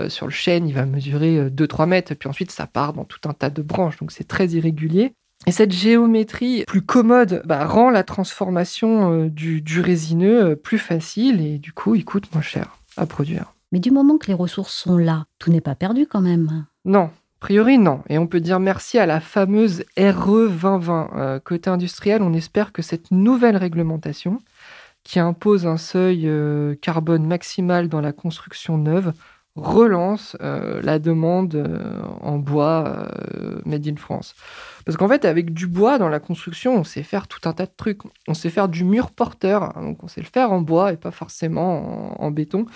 euh, 0.00 0.08
sur 0.08 0.26
le 0.26 0.32
chêne, 0.32 0.66
il 0.66 0.74
va 0.74 0.86
mesurer 0.86 1.48
2-3 1.48 1.82
euh, 1.82 1.86
mètres. 1.86 2.10
Et 2.10 2.16
puis 2.16 2.28
ensuite, 2.28 2.50
ça 2.50 2.66
part 2.66 2.92
dans 2.92 3.04
tout 3.04 3.28
un 3.28 3.32
tas 3.32 3.50
de 3.50 3.62
branches. 3.62 3.98
Donc 3.98 4.10
c'est 4.10 4.26
très 4.26 4.48
irrégulier. 4.48 5.12
Et 5.46 5.52
cette 5.52 5.72
géométrie 5.72 6.64
plus 6.66 6.82
commode 6.82 7.42
bah, 7.44 7.64
rend 7.64 7.90
la 7.90 8.02
transformation 8.02 9.26
du 9.26 9.80
résineux 9.80 10.56
plus 10.56 10.78
facile 10.78 11.40
et 11.40 11.58
du 11.58 11.72
coup, 11.72 11.94
il 11.94 12.04
coûte 12.04 12.28
moins 12.34 12.42
cher 12.42 12.76
à 12.96 13.06
produire. 13.06 13.54
Mais 13.72 13.78
du 13.78 13.90
moment 13.90 14.18
que 14.18 14.26
les 14.26 14.34
ressources 14.34 14.74
sont 14.74 14.98
là, 14.98 15.26
tout 15.38 15.50
n'est 15.50 15.60
pas 15.60 15.74
perdu 15.74 16.06
quand 16.06 16.20
même. 16.20 16.66
Non, 16.84 17.04
a 17.04 17.10
priori 17.40 17.78
non. 17.78 18.02
Et 18.08 18.18
on 18.18 18.26
peut 18.26 18.40
dire 18.40 18.60
merci 18.60 18.98
à 18.98 19.06
la 19.06 19.20
fameuse 19.20 19.84
RE 19.96 20.48
2020. 20.48 21.10
Euh, 21.14 21.38
côté 21.38 21.70
industriel, 21.70 22.22
on 22.22 22.32
espère 22.32 22.72
que 22.72 22.82
cette 22.82 23.10
nouvelle 23.10 23.56
réglementation 23.56 24.40
qui 25.04 25.20
impose 25.20 25.66
un 25.66 25.78
seuil 25.78 26.24
euh, 26.26 26.74
carbone 26.82 27.24
maximal 27.26 27.88
dans 27.88 28.02
la 28.02 28.12
construction 28.12 28.76
neuve, 28.76 29.12
relance 29.56 30.36
euh, 30.42 30.82
la 30.82 30.98
demande 30.98 31.66
en 32.20 32.38
bois 32.38 33.08
made 33.64 33.86
in 33.86 33.96
France. 33.96 34.34
Parce 34.84 34.96
qu'en 34.98 35.08
fait, 35.08 35.24
avec 35.24 35.54
du 35.54 35.66
bois 35.66 35.98
dans 35.98 36.08
la 36.08 36.20
construction, 36.20 36.74
on 36.74 36.84
sait 36.84 37.02
faire 37.02 37.28
tout 37.28 37.48
un 37.48 37.52
tas 37.52 37.66
de 37.66 37.72
trucs. 37.76 38.02
On 38.26 38.34
sait 38.34 38.50
faire 38.50 38.68
du 38.68 38.84
mur 38.84 39.12
porteur, 39.12 39.62
hein, 39.62 39.82
donc 39.82 40.02
on 40.02 40.08
sait 40.08 40.20
le 40.20 40.26
faire 40.26 40.52
en 40.52 40.60
bois 40.60 40.92
et 40.92 40.96
pas 40.96 41.12
forcément 41.12 42.20
en 42.20 42.30
béton 42.30 42.66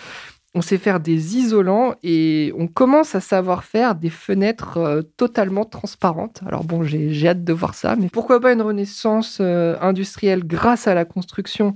on 0.54 0.62
sait 0.62 0.78
faire 0.78 1.00
des 1.00 1.36
isolants 1.36 1.94
et 2.02 2.52
on 2.56 2.68
commence 2.68 3.14
à 3.14 3.20
savoir 3.20 3.64
faire 3.64 3.94
des 3.96 4.10
fenêtres 4.10 4.78
euh, 4.78 5.02
totalement 5.16 5.64
transparentes. 5.64 6.40
Alors 6.46 6.64
bon, 6.64 6.84
j'ai 6.84 7.28
hâte 7.28 7.44
de 7.44 7.52
voir 7.52 7.74
ça, 7.74 7.96
mais 7.96 8.08
pourquoi 8.08 8.40
pas 8.40 8.52
une 8.52 8.62
renaissance 8.62 9.38
euh, 9.40 9.76
industrielle 9.80 10.46
grâce 10.46 10.86
à 10.86 10.94
la 10.94 11.04
construction 11.04 11.74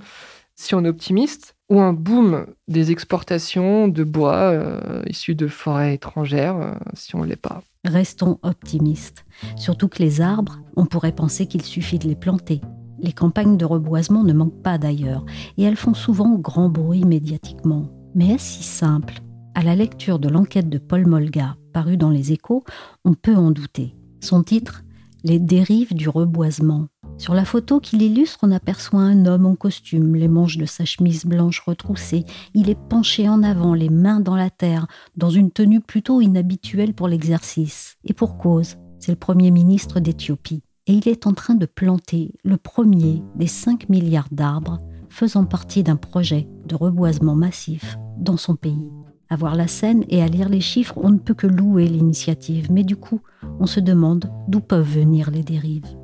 si 0.55 0.75
on 0.75 0.83
est 0.83 0.89
optimiste, 0.89 1.55
ou 1.69 1.79
un 1.79 1.93
boom 1.93 2.45
des 2.67 2.91
exportations 2.91 3.87
de 3.87 4.03
bois 4.03 4.51
euh, 4.51 5.01
issus 5.07 5.35
de 5.35 5.47
forêts 5.47 5.93
étrangères 5.93 6.77
si 6.95 7.15
on 7.15 7.21
ne 7.21 7.27
l'est 7.27 7.37
pas. 7.37 7.61
Restons 7.85 8.39
optimistes. 8.43 9.23
Surtout 9.55 9.87
que 9.87 10.03
les 10.03 10.19
arbres, 10.19 10.59
on 10.75 10.85
pourrait 10.85 11.13
penser 11.13 11.45
qu'il 11.45 11.61
suffit 11.61 11.97
de 11.97 12.09
les 12.09 12.15
planter. 12.15 12.59
Les 13.01 13.13
campagnes 13.13 13.55
de 13.55 13.63
reboisement 13.63 14.23
ne 14.23 14.33
manquent 14.33 14.61
pas 14.61 14.77
d'ailleurs, 14.77 15.25
et 15.57 15.63
elles 15.63 15.77
font 15.77 15.93
souvent 15.93 16.35
grand 16.35 16.67
bruit 16.67 17.05
médiatiquement. 17.05 17.89
Mais 18.15 18.29
est-ce 18.29 18.59
si 18.59 18.63
simple? 18.63 19.21
À 19.53 19.61
la 19.61 19.75
lecture 19.75 20.19
de 20.19 20.29
l'enquête 20.29 20.69
de 20.69 20.77
Paul 20.77 21.05
Molga, 21.05 21.55
parue 21.73 21.97
dans 21.97 22.09
les 22.09 22.31
échos, 22.31 22.63
on 23.05 23.13
peut 23.13 23.35
en 23.35 23.51
douter. 23.51 23.95
Son 24.19 24.41
titre 24.41 24.83
Les 25.23 25.37
dérives 25.37 25.93
du 25.93 26.09
reboisement. 26.09 26.87
Sur 27.17 27.33
la 27.33 27.45
photo 27.45 27.79
qui 27.79 27.97
l'illustre, 27.97 28.39
on 28.43 28.51
aperçoit 28.51 29.01
un 29.01 29.25
homme 29.25 29.45
en 29.45 29.55
costume, 29.55 30.15
les 30.15 30.27
manches 30.27 30.57
de 30.57 30.65
sa 30.65 30.85
chemise 30.85 31.25
blanche 31.25 31.59
retroussées. 31.59 32.25
Il 32.53 32.69
est 32.69 32.79
penché 32.89 33.29
en 33.29 33.43
avant, 33.43 33.73
les 33.73 33.89
mains 33.89 34.21
dans 34.21 34.35
la 34.35 34.49
terre, 34.49 34.87
dans 35.17 35.29
une 35.29 35.51
tenue 35.51 35.81
plutôt 35.81 36.21
inhabituelle 36.21 36.93
pour 36.93 37.07
l'exercice. 37.07 37.97
Et 38.05 38.13
pour 38.13 38.37
cause, 38.37 38.77
c'est 38.99 39.11
le 39.11 39.17
Premier 39.17 39.51
ministre 39.51 39.99
d'Éthiopie. 39.99 40.63
Et 40.87 40.93
il 40.93 41.07
est 41.07 41.27
en 41.27 41.33
train 41.33 41.55
de 41.55 41.67
planter 41.67 42.33
le 42.43 42.57
premier 42.57 43.21
des 43.35 43.47
5 43.47 43.89
milliards 43.89 44.29
d'arbres 44.31 44.79
faisant 45.09 45.45
partie 45.45 45.83
d'un 45.83 45.95
projet 45.95 46.47
de 46.65 46.75
reboisement 46.75 47.35
massif 47.35 47.97
dans 48.17 48.37
son 48.37 48.55
pays. 48.55 48.89
À 49.29 49.35
voir 49.35 49.55
la 49.55 49.67
scène 49.67 50.05
et 50.09 50.23
à 50.23 50.27
lire 50.27 50.49
les 50.49 50.61
chiffres, 50.61 50.95
on 50.97 51.09
ne 51.09 51.19
peut 51.19 51.35
que 51.35 51.45
louer 51.45 51.87
l'initiative, 51.87 52.71
mais 52.71 52.83
du 52.83 52.95
coup, 52.95 53.21
on 53.59 53.67
se 53.67 53.79
demande 53.79 54.31
d'où 54.47 54.59
peuvent 54.59 54.89
venir 54.89 55.29
les 55.29 55.43
dérives. 55.43 55.95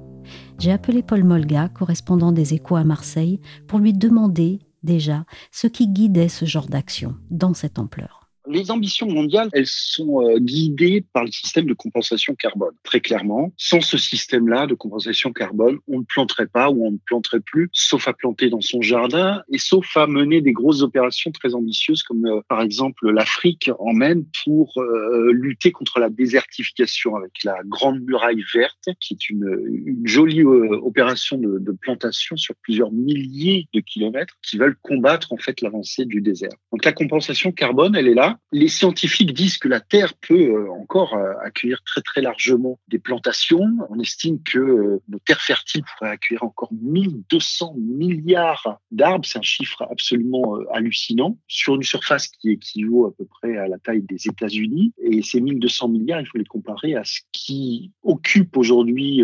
J'ai 0.59 0.71
appelé 0.71 1.01
Paul 1.01 1.23
Molga, 1.23 1.69
correspondant 1.69 2.31
des 2.31 2.53
échos 2.53 2.75
à 2.75 2.83
Marseille, 2.83 3.39
pour 3.67 3.79
lui 3.79 3.93
demander 3.93 4.59
déjà 4.83 5.25
ce 5.51 5.67
qui 5.67 5.87
guidait 5.87 6.29
ce 6.29 6.45
genre 6.45 6.67
d'action 6.67 7.15
dans 7.31 7.53
cette 7.53 7.79
ampleur. 7.79 8.24
Les 8.47 8.71
ambitions 8.71 9.07
mondiales, 9.07 9.49
elles 9.53 9.67
sont 9.67 10.21
euh, 10.21 10.37
guidées 10.39 11.03
par 11.13 11.23
le 11.23 11.31
système 11.31 11.65
de 11.65 11.73
compensation 11.73 12.35
carbone, 12.35 12.73
très 12.83 12.99
clairement. 12.99 13.51
Sans 13.57 13.81
ce 13.81 13.97
système-là 13.97 14.67
de 14.67 14.75
compensation 14.75 15.33
carbone, 15.33 15.79
on 15.87 15.99
ne 15.99 16.03
planterait 16.03 16.47
pas 16.47 16.69
ou 16.69 16.85
on 16.85 16.91
ne 16.91 16.97
planterait 16.97 17.39
plus, 17.39 17.69
sauf 17.71 18.07
à 18.07 18.13
planter 18.13 18.49
dans 18.49 18.61
son 18.61 18.81
jardin 18.81 19.41
et 19.49 19.57
sauf 19.57 19.97
à 19.97 20.07
mener 20.07 20.41
des 20.41 20.53
grosses 20.53 20.81
opérations 20.81 21.31
très 21.31 21.55
ambitieuses 21.55 22.03
comme 22.03 22.25
euh, 22.25 22.41
par 22.47 22.61
exemple 22.61 23.09
l'Afrique 23.09 23.71
emmène 23.79 24.25
pour 24.43 24.73
euh, 24.77 25.31
lutter 25.31 25.71
contre 25.71 25.99
la 25.99 26.09
désertification 26.09 27.15
avec 27.15 27.43
la 27.43 27.57
Grande 27.65 28.01
Muraille 28.01 28.43
Verte, 28.53 28.89
qui 28.99 29.13
est 29.13 29.29
une, 29.29 29.57
une 29.85 30.07
jolie 30.07 30.43
opération 30.43 31.37
de, 31.37 31.57
de 31.59 31.71
plantation 31.71 32.37
sur 32.37 32.55
plusieurs 32.61 32.91
milliers 32.91 33.67
de 33.73 33.79
kilomètres 33.79 34.37
qui 34.43 34.57
veulent 34.57 34.77
combattre 34.81 35.33
en 35.33 35.37
fait 35.37 35.61
l'avancée 35.61 36.05
du 36.05 36.21
désert. 36.21 36.49
Donc 36.71 36.85
la 36.85 36.91
compensation 36.91 37.51
carbone, 37.51 37.95
elle 37.95 38.07
est 38.07 38.13
là 38.13 38.34
les 38.51 38.67
scientifiques 38.67 39.33
disent 39.33 39.57
que 39.57 39.67
la 39.67 39.79
Terre 39.79 40.13
peut 40.15 40.51
euh, 40.51 40.71
encore 40.71 41.13
euh, 41.13 41.33
accueillir 41.43 41.81
très 41.83 42.01
très 42.01 42.21
largement 42.21 42.79
des 42.87 42.99
plantations. 42.99 43.65
On 43.89 43.99
estime 43.99 44.41
que 44.43 44.59
euh, 44.59 45.01
nos 45.09 45.19
terres 45.19 45.41
fertiles 45.41 45.83
pourraient 45.83 46.11
accueillir 46.11 46.43
encore 46.43 46.69
1200 46.71 47.75
milliards 47.77 48.79
d'arbres. 48.91 49.25
C'est 49.25 49.39
un 49.39 49.43
chiffre 49.43 49.85
absolument 49.89 50.57
hallucinant 50.73 51.37
sur 51.47 51.75
une 51.75 51.83
surface 51.83 52.27
qui 52.27 52.51
équivaut 52.51 53.07
à 53.07 53.15
peu 53.15 53.25
près 53.25 53.57
à 53.57 53.67
la 53.67 53.77
taille 53.77 54.01
des 54.01 54.27
États-Unis. 54.27 54.93
Et 54.99 55.21
ces 55.21 55.41
1200 55.41 55.89
milliards, 55.89 56.21
il 56.21 56.27
faut 56.27 56.37
les 56.37 56.45
comparer 56.45 56.95
à 56.95 57.03
ce 57.03 57.19
qui 57.31 57.91
occupe 58.03 58.55
aujourd'hui, 58.57 59.23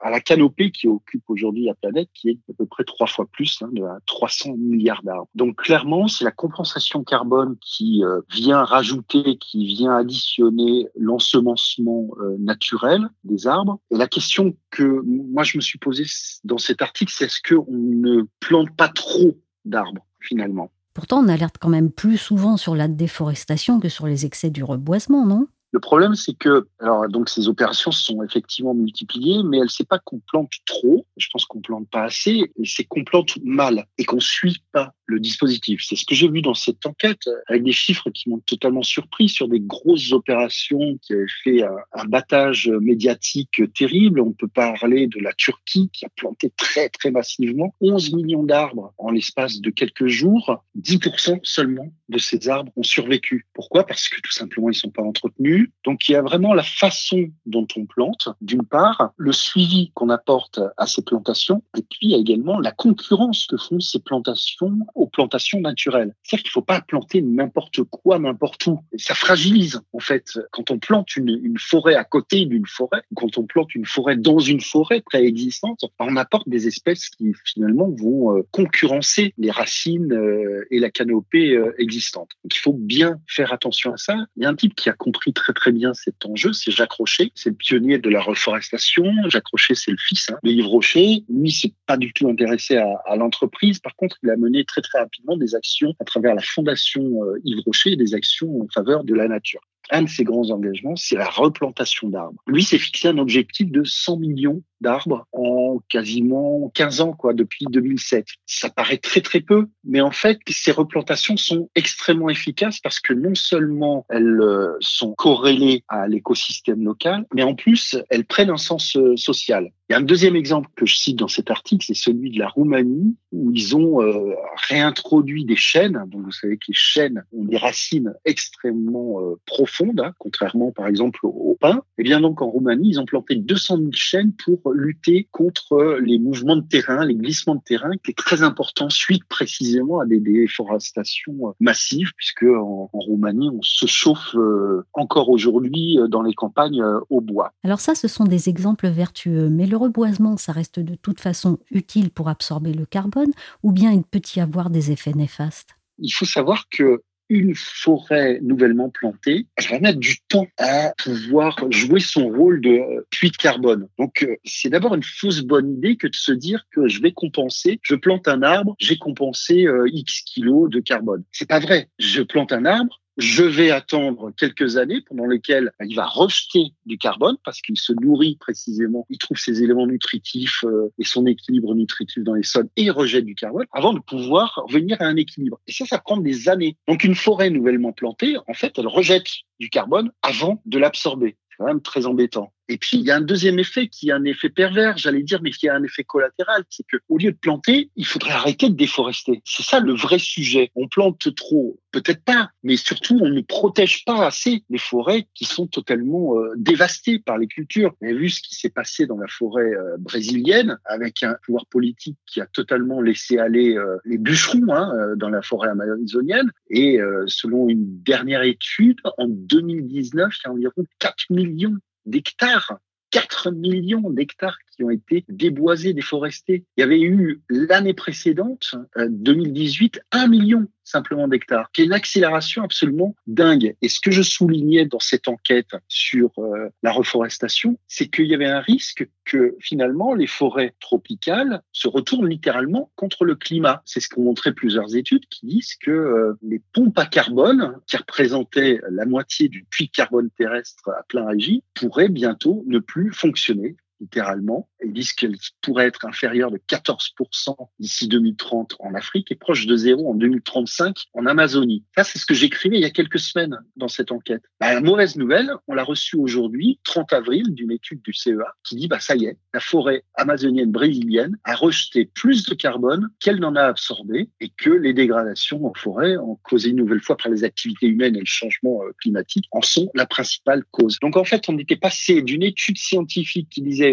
à 0.00 0.10
la 0.10 0.20
canopée 0.20 0.70
qui 0.70 0.88
occupe 0.88 1.24
aujourd'hui 1.28 1.64
la 1.64 1.74
planète, 1.74 2.08
qui 2.14 2.30
est 2.30 2.38
à 2.50 2.52
peu 2.56 2.66
près 2.66 2.84
trois 2.84 3.06
fois 3.06 3.26
plus, 3.30 3.62
hein, 3.62 3.68
de 3.72 3.82
300 4.06 4.54
milliards 4.56 5.02
d'arbres. 5.02 5.28
Donc 5.34 5.56
clairement, 5.56 6.08
c'est 6.08 6.24
la 6.24 6.30
compensation 6.30 7.04
carbone 7.04 7.56
qui 7.60 7.77
qui 7.78 8.02
euh, 8.02 8.20
vient 8.28 8.64
rajouter, 8.64 9.38
qui 9.38 9.64
vient 9.64 9.94
additionner 9.94 10.88
l'ensemencement 10.96 12.08
euh, 12.20 12.36
naturel 12.40 13.08
des 13.22 13.46
arbres. 13.46 13.78
Et 13.92 13.96
la 13.96 14.08
question 14.08 14.56
que 14.70 15.00
moi 15.04 15.44
je 15.44 15.56
me 15.56 15.62
suis 15.62 15.78
posée 15.78 16.04
dans 16.42 16.58
cet 16.58 16.82
article, 16.82 17.12
c'est 17.14 17.26
est-ce 17.26 17.40
qu'on 17.48 17.66
ne 17.70 18.22
plante 18.40 18.70
pas 18.76 18.88
trop 18.88 19.38
d'arbres 19.64 20.04
finalement? 20.18 20.72
Pourtant, 20.92 21.20
on 21.20 21.28
alerte 21.28 21.56
quand 21.60 21.68
même 21.68 21.92
plus 21.92 22.18
souvent 22.18 22.56
sur 22.56 22.74
la 22.74 22.88
déforestation 22.88 23.78
que 23.78 23.88
sur 23.88 24.08
les 24.08 24.26
excès 24.26 24.50
du 24.50 24.64
reboisement, 24.64 25.24
non? 25.24 25.46
Le 25.70 25.78
problème, 25.78 26.16
c'est 26.16 26.34
que 26.34 26.66
alors 26.80 27.08
donc 27.08 27.28
ces 27.28 27.46
opérations 27.46 27.92
sont 27.92 28.24
effectivement 28.24 28.74
multipliées, 28.74 29.42
mais 29.44 29.58
elle 29.58 29.70
sait 29.70 29.84
pas 29.84 30.00
qu'on 30.00 30.18
plante 30.18 30.50
trop. 30.66 31.06
Je 31.16 31.28
pense 31.30 31.44
qu'on 31.44 31.60
plante 31.60 31.88
pas 31.90 32.02
assez, 32.02 32.50
et 32.56 32.64
c'est 32.64 32.84
qu'on 32.84 33.04
plante 33.04 33.38
mal 33.44 33.86
et 33.98 34.04
qu'on 34.04 34.18
suit 34.18 34.64
pas 34.72 34.94
le 35.08 35.18
dispositif. 35.18 35.80
C'est 35.82 35.96
ce 35.96 36.04
que 36.04 36.14
j'ai 36.14 36.28
vu 36.28 36.42
dans 36.42 36.54
cette 36.54 36.84
enquête, 36.86 37.28
avec 37.48 37.64
des 37.64 37.72
chiffres 37.72 38.10
qui 38.10 38.28
m'ont 38.28 38.40
totalement 38.40 38.82
surpris 38.82 39.28
sur 39.28 39.48
des 39.48 39.60
grosses 39.60 40.12
opérations 40.12 40.98
qui 41.02 41.14
avaient 41.14 41.26
fait 41.42 41.62
un, 41.62 42.04
battage 42.06 42.70
médiatique 42.80 43.60
terrible. 43.74 44.20
On 44.20 44.32
peut 44.32 44.48
parler 44.48 45.06
de 45.06 45.18
la 45.20 45.32
Turquie 45.32 45.90
qui 45.92 46.04
a 46.04 46.08
planté 46.14 46.50
très 46.56 46.88
très 46.88 47.10
massivement 47.10 47.74
11 47.80 48.14
millions 48.14 48.44
d'arbres 48.44 48.92
en 48.98 49.10
l'espace 49.10 49.60
de 49.60 49.70
quelques 49.70 50.06
jours. 50.06 50.62
10% 50.80 51.40
seulement 51.42 51.92
de 52.08 52.18
ces 52.18 52.48
arbres 52.48 52.72
ont 52.76 52.82
survécu. 52.82 53.46
Pourquoi? 53.54 53.84
Parce 53.84 54.08
que 54.08 54.20
tout 54.20 54.32
simplement 54.32 54.70
ils 54.70 54.74
sont 54.74 54.90
pas 54.90 55.02
entretenus. 55.02 55.70
Donc 55.84 56.08
il 56.08 56.12
y 56.12 56.16
a 56.16 56.22
vraiment 56.22 56.54
la 56.54 56.62
façon 56.62 57.30
dont 57.46 57.66
on 57.76 57.86
plante, 57.86 58.28
d'une 58.40 58.64
part, 58.64 59.12
le 59.16 59.32
suivi 59.32 59.90
qu'on 59.94 60.10
apporte 60.10 60.60
à 60.76 60.86
ces 60.86 61.02
plantations, 61.02 61.62
et 61.76 61.82
puis 61.82 61.98
il 62.02 62.10
y 62.10 62.14
a 62.14 62.18
également 62.18 62.60
la 62.60 62.72
concurrence 62.72 63.46
que 63.46 63.56
font 63.56 63.80
ces 63.80 64.00
plantations 64.00 64.78
aux 64.98 65.06
plantations 65.06 65.60
naturelles. 65.60 66.14
C'est-à-dire 66.22 66.42
qu'il 66.42 66.50
ne 66.50 66.52
faut 66.52 66.62
pas 66.62 66.80
planter 66.80 67.22
n'importe 67.22 67.82
quoi, 67.84 68.18
n'importe 68.18 68.66
où. 68.66 68.80
ça 68.96 69.14
fragilise, 69.14 69.80
en 69.92 70.00
fait. 70.00 70.38
Quand 70.50 70.70
on 70.70 70.78
plante 70.78 71.16
une, 71.16 71.56
forêt 71.58 71.94
à 71.94 72.04
côté 72.04 72.46
d'une 72.46 72.66
forêt, 72.66 73.02
quand 73.14 73.38
on 73.38 73.44
plante 73.44 73.74
une 73.74 73.86
forêt 73.86 74.16
dans 74.16 74.38
une 74.38 74.60
forêt 74.60 75.00
préexistante, 75.00 75.84
on 75.98 76.16
apporte 76.16 76.48
des 76.48 76.66
espèces 76.66 77.08
qui, 77.10 77.32
finalement, 77.44 77.90
vont 77.90 78.36
euh, 78.36 78.42
concurrencer 78.50 79.34
les 79.38 79.50
racines 79.50 80.12
euh, 80.12 80.66
et 80.70 80.78
la 80.78 80.90
canopée 80.90 81.54
euh, 81.54 81.74
existante. 81.78 82.30
Donc, 82.44 82.56
il 82.56 82.60
faut 82.60 82.72
bien 82.72 83.20
faire 83.26 83.52
attention 83.52 83.92
à 83.92 83.96
ça. 83.96 84.16
Il 84.36 84.42
y 84.42 84.46
a 84.46 84.48
un 84.48 84.54
type 84.54 84.74
qui 84.74 84.88
a 84.88 84.92
compris 84.92 85.32
très, 85.32 85.52
très 85.52 85.72
bien 85.72 85.94
cet 85.94 86.24
enjeu, 86.26 86.52
c'est 86.52 86.70
Jacques 86.70 86.92
Rocher. 86.92 87.32
C'est 87.34 87.50
le 87.50 87.56
pionnier 87.56 87.98
de 87.98 88.08
la 88.08 88.20
reforestation. 88.20 89.04
Jacques 89.28 89.48
Rocher, 89.48 89.74
c'est 89.74 89.90
le 89.90 89.98
fils 89.98 90.30
hein, 90.30 90.38
de 90.42 90.50
Yves 90.50 90.66
Rocher. 90.66 91.24
Lui, 91.28 91.50
c'est 91.50 91.72
pas 91.86 91.96
du 91.96 92.12
tout 92.12 92.28
intéressé 92.28 92.76
à, 92.76 93.16
l'entreprise. 93.16 93.78
Par 93.78 93.94
contre, 93.96 94.16
il 94.22 94.30
a 94.30 94.36
mené 94.36 94.64
très, 94.64 94.80
très 94.88 95.00
rapidement 95.00 95.36
des 95.36 95.54
actions 95.54 95.94
à 96.00 96.04
travers 96.04 96.34
la 96.34 96.42
Fondation 96.42 97.24
euh, 97.24 97.40
Yves 97.44 97.62
Rocher 97.64 97.92
et 97.92 97.96
des 97.96 98.14
actions 98.14 98.62
en 98.62 98.66
faveur 98.72 99.04
de 99.04 99.14
la 99.14 99.28
nature 99.28 99.60
un 99.90 100.02
de 100.02 100.08
ses 100.08 100.24
grands 100.24 100.50
engagements, 100.50 100.96
c'est 100.96 101.16
la 101.16 101.28
replantation 101.28 102.08
d'arbres. 102.08 102.42
Lui 102.46 102.62
s'est 102.62 102.78
fixé 102.78 103.08
un 103.08 103.18
objectif 103.18 103.70
de 103.70 103.84
100 103.84 104.18
millions 104.18 104.62
d'arbres 104.80 105.26
en 105.32 105.78
quasiment 105.88 106.70
15 106.74 107.00
ans, 107.00 107.12
quoi, 107.12 107.32
depuis 107.32 107.66
2007. 107.70 108.26
Ça 108.46 108.70
paraît 108.70 108.98
très 108.98 109.20
très 109.20 109.40
peu, 109.40 109.68
mais 109.84 110.00
en 110.00 110.10
fait, 110.10 110.38
ces 110.48 110.72
replantations 110.72 111.36
sont 111.36 111.68
extrêmement 111.74 112.30
efficaces 112.30 112.80
parce 112.80 113.00
que 113.00 113.12
non 113.12 113.34
seulement 113.34 114.06
elles 114.08 114.40
euh, 114.40 114.76
sont 114.80 115.14
corrélées 115.14 115.84
à 115.88 116.06
l'écosystème 116.06 116.84
local, 116.84 117.26
mais 117.34 117.42
en 117.42 117.54
plus, 117.54 117.96
elles 118.10 118.26
prennent 118.26 118.50
un 118.50 118.56
sens 118.56 118.96
euh, 118.96 119.16
social. 119.16 119.72
Il 119.88 119.92
y 119.92 119.96
a 119.96 119.98
un 119.98 120.02
deuxième 120.02 120.36
exemple 120.36 120.68
que 120.76 120.86
je 120.86 120.96
cite 120.96 121.16
dans 121.16 121.28
cet 121.28 121.50
article, 121.50 121.84
c'est 121.86 121.94
celui 121.94 122.30
de 122.30 122.38
la 122.38 122.48
Roumanie, 122.48 123.16
où 123.32 123.50
ils 123.52 123.74
ont 123.74 124.02
euh, 124.02 124.34
réintroduit 124.68 125.44
des 125.44 125.56
chênes. 125.56 126.04
Donc 126.08 126.22
vous 126.24 126.32
savez 126.32 126.56
que 126.56 126.66
les 126.68 126.74
chênes 126.74 127.24
ont 127.32 127.44
des 127.44 127.56
racines 127.56 128.14
extrêmement 128.24 129.20
profondes, 129.46 130.00
hein, 130.00 130.12
contrairement 130.18 130.72
par 130.72 130.86
exemple 130.88 131.20
au, 131.22 131.56
pin. 131.60 131.82
Et 131.96 132.02
bien 132.02 132.20
donc 132.20 132.42
en 132.42 132.50
Roumanie, 132.50 132.90
ils 132.90 133.00
ont 133.00 133.06
planté 133.06 133.34
200 133.34 133.78
000 133.78 133.88
chênes 133.92 134.32
pour 134.32 134.72
lutter 134.72 135.28
contre 135.32 135.98
les 136.02 136.18
mouvements 136.18 136.56
de 136.56 136.66
terrain, 136.66 137.04
les 137.04 137.14
glissements 137.14 137.56
de 137.56 137.62
terrain, 137.62 137.90
qui 138.04 138.10
est 138.10 138.18
très 138.18 138.42
important 138.42 138.90
suite 138.90 139.24
précisément 139.28 140.00
à 140.00 140.06
des 140.06 140.20
déforestations 140.20 141.54
massives, 141.60 142.12
puisque 142.16 142.44
en, 142.44 142.90
Roumanie, 142.92 143.48
on 143.50 143.62
se 143.62 143.86
chauffe 143.86 144.34
euh, 144.34 144.84
encore 144.92 145.28
aujourd'hui 145.28 145.98
euh, 145.98 146.08
dans 146.08 146.22
les 146.22 146.34
campagnes 146.34 146.82
euh, 146.82 147.00
au 147.10 147.20
bois. 147.20 147.52
Alors 147.64 147.80
ça, 147.80 147.94
ce 147.94 148.08
sont 148.08 148.24
des 148.24 148.48
exemples 148.48 148.88
vertueux, 148.88 149.48
mais 149.48 149.66
le 149.66 149.76
reboisement, 149.78 150.36
ça 150.36 150.52
reste 150.52 150.80
de 150.80 150.94
toute 150.94 151.20
façon 151.20 151.58
utile 151.70 152.10
pour 152.10 152.28
absorber 152.28 152.72
le 152.72 152.86
carbone, 152.86 153.32
ou 153.62 153.72
bien 153.72 153.92
il 153.92 154.02
peut 154.02 154.20
y 154.36 154.40
avoir 154.40 154.70
des 154.70 154.90
effets 154.90 155.14
néfastes? 155.14 155.70
Il 155.98 156.10
faut 156.10 156.26
savoir 156.26 156.68
que 156.70 157.02
une 157.28 157.54
forêt 157.54 158.40
nouvellement 158.42 158.88
plantée, 158.88 159.46
elle 159.56 159.66
va 159.66 159.80
mettre 159.80 159.98
du 159.98 160.18
temps 160.28 160.46
à 160.58 160.94
pouvoir 161.02 161.56
jouer 161.70 162.00
son 162.00 162.28
rôle 162.28 162.60
de 162.60 163.06
puits 163.10 163.30
de 163.30 163.36
carbone. 163.36 163.88
Donc, 163.98 164.22
euh, 164.22 164.36
c'est 164.44 164.70
d'abord 164.70 164.94
une 164.94 165.02
fausse 165.02 165.42
bonne 165.42 165.74
idée 165.74 165.96
que 165.96 166.06
de 166.06 166.14
se 166.14 166.32
dire 166.32 166.64
que 166.70 166.88
je 166.88 167.02
vais 167.02 167.12
compenser, 167.12 167.80
je 167.82 167.94
plante 167.94 168.28
un 168.28 168.42
arbre, 168.42 168.74
j'ai 168.78 168.96
compensé 168.96 169.66
euh, 169.66 169.88
X 169.92 170.22
kilos 170.22 170.70
de 170.70 170.80
carbone. 170.80 171.22
C'est 171.32 171.48
pas 171.48 171.60
vrai. 171.60 171.90
Je 171.98 172.22
plante 172.22 172.52
un 172.52 172.64
arbre, 172.64 173.00
je 173.18 173.42
vais 173.42 173.72
attendre 173.72 174.30
quelques 174.36 174.76
années 174.76 175.00
pendant 175.00 175.26
lesquelles 175.26 175.72
il 175.84 175.96
va 175.96 176.06
rejeter 176.06 176.72
du 176.86 176.98
carbone 176.98 177.36
parce 177.44 177.60
qu'il 177.60 177.76
se 177.76 177.92
nourrit 177.92 178.36
précisément, 178.38 179.06
il 179.10 179.18
trouve 179.18 179.36
ses 179.36 179.62
éléments 179.62 179.88
nutritifs 179.88 180.64
euh, 180.64 180.92
et 180.98 181.04
son 181.04 181.26
équilibre 181.26 181.74
nutritif 181.74 182.22
dans 182.22 182.34
les 182.34 182.44
sols 182.44 182.68
et 182.76 182.84
il 182.84 182.90
rejette 182.92 183.24
du 183.24 183.34
carbone 183.34 183.66
avant 183.72 183.92
de 183.92 183.98
pouvoir 183.98 184.62
revenir 184.68 184.96
à 185.02 185.06
un 185.06 185.16
équilibre. 185.16 185.60
Et 185.66 185.72
ça, 185.72 185.84
ça 185.84 185.98
prend 185.98 186.16
des 186.16 186.48
années. 186.48 186.76
Donc 186.86 187.02
une 187.02 187.16
forêt 187.16 187.50
nouvellement 187.50 187.92
plantée, 187.92 188.36
en 188.46 188.54
fait, 188.54 188.78
elle 188.78 188.86
rejette 188.86 189.28
du 189.58 189.68
carbone 189.68 190.12
avant 190.22 190.62
de 190.64 190.78
l'absorber. 190.78 191.36
C'est 191.50 191.56
quand 191.58 191.66
même 191.66 191.82
très 191.82 192.06
embêtant. 192.06 192.52
Et 192.68 192.76
puis, 192.76 192.98
il 192.98 193.06
y 193.06 193.10
a 193.10 193.16
un 193.16 193.22
deuxième 193.22 193.58
effet 193.58 193.88
qui 193.88 194.10
est 194.10 194.12
un 194.12 194.24
effet 194.24 194.50
pervers, 194.50 194.96
j'allais 194.98 195.22
dire, 195.22 195.40
mais 195.42 195.50
qui 195.50 195.68
a 195.68 195.74
un 195.74 195.82
effet 195.82 196.04
collatéral. 196.04 196.64
C'est 196.68 196.86
que, 196.86 196.98
au 197.08 197.16
lieu 197.16 197.32
de 197.32 197.36
planter, 197.36 197.90
il 197.96 198.06
faudrait 198.06 198.32
arrêter 198.32 198.68
de 198.68 198.74
déforester. 198.74 199.40
C'est 199.44 199.62
ça 199.62 199.80
le 199.80 199.94
vrai 199.94 200.18
sujet. 200.18 200.70
On 200.74 200.86
plante 200.86 201.34
trop, 201.34 201.80
peut-être 201.92 202.22
pas, 202.24 202.50
mais 202.62 202.76
surtout, 202.76 203.18
on 203.22 203.30
ne 203.30 203.40
protège 203.40 204.04
pas 204.04 204.26
assez 204.26 204.64
les 204.68 204.78
forêts 204.78 205.26
qui 205.34 205.46
sont 205.46 205.66
totalement 205.66 206.36
euh, 206.36 206.52
dévastées 206.56 207.18
par 207.18 207.38
les 207.38 207.46
cultures. 207.46 207.94
On 208.02 208.08
a 208.08 208.12
vu 208.12 208.28
ce 208.28 208.42
qui 208.42 208.54
s'est 208.54 208.70
passé 208.70 209.06
dans 209.06 209.18
la 209.18 209.28
forêt 209.28 209.72
euh, 209.72 209.96
brésilienne 209.98 210.78
avec 210.84 211.22
un 211.22 211.36
pouvoir 211.44 211.66
politique 211.66 212.18
qui 212.26 212.40
a 212.40 212.46
totalement 212.46 213.00
laissé 213.00 213.38
aller 213.38 213.76
euh, 213.76 213.96
les 214.04 214.18
bûcherons 214.18 214.74
hein, 214.74 215.14
dans 215.16 215.30
la 215.30 215.40
forêt 215.40 215.70
amazonienne. 215.70 216.50
Et 216.70 216.98
selon 217.26 217.68
une 217.68 218.02
dernière 218.02 218.42
étude, 218.42 218.98
en 219.16 219.26
2019, 219.26 220.32
il 220.32 220.46
y 220.46 220.48
a 220.48 220.52
environ 220.52 220.84
4 220.98 221.30
millions 221.30 221.76
d'hectares, 222.08 222.78
4 223.10 223.50
millions 223.52 224.10
d'hectares 224.10 224.58
qui 224.76 224.84
ont 224.84 224.90
été 224.90 225.24
déboisés, 225.28 225.92
déforestés. 225.92 226.64
Il 226.76 226.80
y 226.80 226.84
avait 226.84 227.00
eu 227.00 227.40
l'année 227.48 227.94
précédente, 227.94 228.74
2018, 228.96 229.96
euh, 229.96 230.18
1 230.18 230.26
million 230.28 230.66
simplement 230.88 231.28
d'hectares, 231.28 231.70
qui 231.72 231.82
est 231.82 231.84
une 231.84 231.92
accélération 231.92 232.62
absolument 232.62 233.14
dingue. 233.26 233.76
Et 233.82 233.88
ce 233.88 234.00
que 234.00 234.10
je 234.10 234.22
soulignais 234.22 234.86
dans 234.86 235.00
cette 235.00 235.28
enquête 235.28 235.70
sur 235.88 236.30
euh, 236.38 236.68
la 236.82 236.92
reforestation, 236.92 237.78
c'est 237.86 238.08
qu'il 238.08 238.26
y 238.26 238.34
avait 238.34 238.46
un 238.46 238.60
risque 238.60 239.08
que 239.24 239.56
finalement 239.60 240.14
les 240.14 240.26
forêts 240.26 240.74
tropicales 240.80 241.62
se 241.72 241.88
retournent 241.88 242.28
littéralement 242.28 242.90
contre 242.96 243.24
le 243.24 243.34
climat. 243.34 243.82
C'est 243.84 244.00
ce 244.00 244.08
qu'ont 244.08 244.22
montré 244.22 244.52
plusieurs 244.52 244.96
études 244.96 245.26
qui 245.26 245.46
disent 245.46 245.74
que 245.76 245.90
euh, 245.90 246.34
les 246.42 246.62
pompes 246.72 246.98
à 246.98 247.06
carbone, 247.06 247.76
qui 247.86 247.96
représentaient 247.96 248.80
la 248.90 249.04
moitié 249.04 249.48
du 249.48 249.64
puits 249.64 249.86
de 249.86 249.92
carbone 249.92 250.30
terrestre 250.30 250.88
à 250.88 251.02
plein 251.04 251.26
régime, 251.26 251.60
pourraient 251.74 252.08
bientôt 252.08 252.64
ne 252.66 252.78
plus 252.78 253.12
fonctionner 253.12 253.76
littéralement. 254.00 254.68
Ils 254.84 254.92
disent 254.92 255.12
qu'elle 255.12 255.36
pourrait 255.60 255.86
être 255.86 256.04
inférieure 256.04 256.50
de 256.50 256.58
14% 256.68 257.54
d'ici 257.78 258.08
2030 258.08 258.76
en 258.78 258.94
Afrique 258.94 259.30
et 259.32 259.34
proche 259.34 259.66
de 259.66 259.76
zéro 259.76 260.10
en 260.10 260.14
2035 260.14 260.96
en 261.14 261.26
Amazonie. 261.26 261.84
Ça, 261.96 262.04
c'est 262.04 262.18
ce 262.18 262.26
que 262.26 262.34
j'écrivais 262.34 262.76
il 262.76 262.82
y 262.82 262.86
a 262.86 262.90
quelques 262.90 263.18
semaines 263.18 263.58
dans 263.76 263.88
cette 263.88 264.12
enquête. 264.12 264.42
Bah, 264.60 264.74
la 264.74 264.80
mauvaise 264.80 265.16
nouvelle, 265.16 265.50
on 265.66 265.74
l'a 265.74 265.84
reçue 265.84 266.16
aujourd'hui, 266.16 266.80
30 266.84 267.12
avril, 267.12 267.54
d'une 267.54 267.72
étude 267.72 268.02
du 268.02 268.12
CEA 268.12 268.54
qui 268.64 268.76
dit, 268.76 268.88
bah, 268.88 269.00
ça 269.00 269.16
y 269.16 269.26
est, 269.26 269.38
la 269.52 269.60
forêt 269.60 270.04
amazonienne 270.14 270.70
brésilienne 270.70 271.36
a 271.44 271.54
rejeté 271.54 272.06
plus 272.06 272.44
de 272.46 272.54
carbone 272.54 273.08
qu'elle 273.20 273.40
n'en 273.40 273.56
a 273.56 273.62
absorbé 273.62 274.30
et 274.40 274.50
que 274.50 274.70
les 274.70 274.92
dégradations 274.92 275.66
en 275.66 275.74
forêt, 275.74 276.16
ont 276.16 276.38
causé 276.42 276.70
une 276.70 276.76
nouvelle 276.76 277.00
fois 277.00 277.16
par 277.16 277.30
les 277.30 277.44
activités 277.44 277.86
humaines 277.86 278.16
et 278.16 278.20
le 278.20 278.26
changement 278.26 278.82
euh, 278.82 278.92
climatique, 279.00 279.46
en 279.50 279.62
sont 279.62 279.90
la 279.94 280.06
principale 280.06 280.64
cause. 280.70 280.98
Donc, 281.00 281.16
en 281.16 281.24
fait, 281.24 281.48
on 281.48 281.58
était 281.58 281.76
passé 281.76 282.22
d'une 282.22 282.42
étude 282.42 282.78
scientifique 282.78 283.48
qui 283.50 283.62
disait 283.62 283.87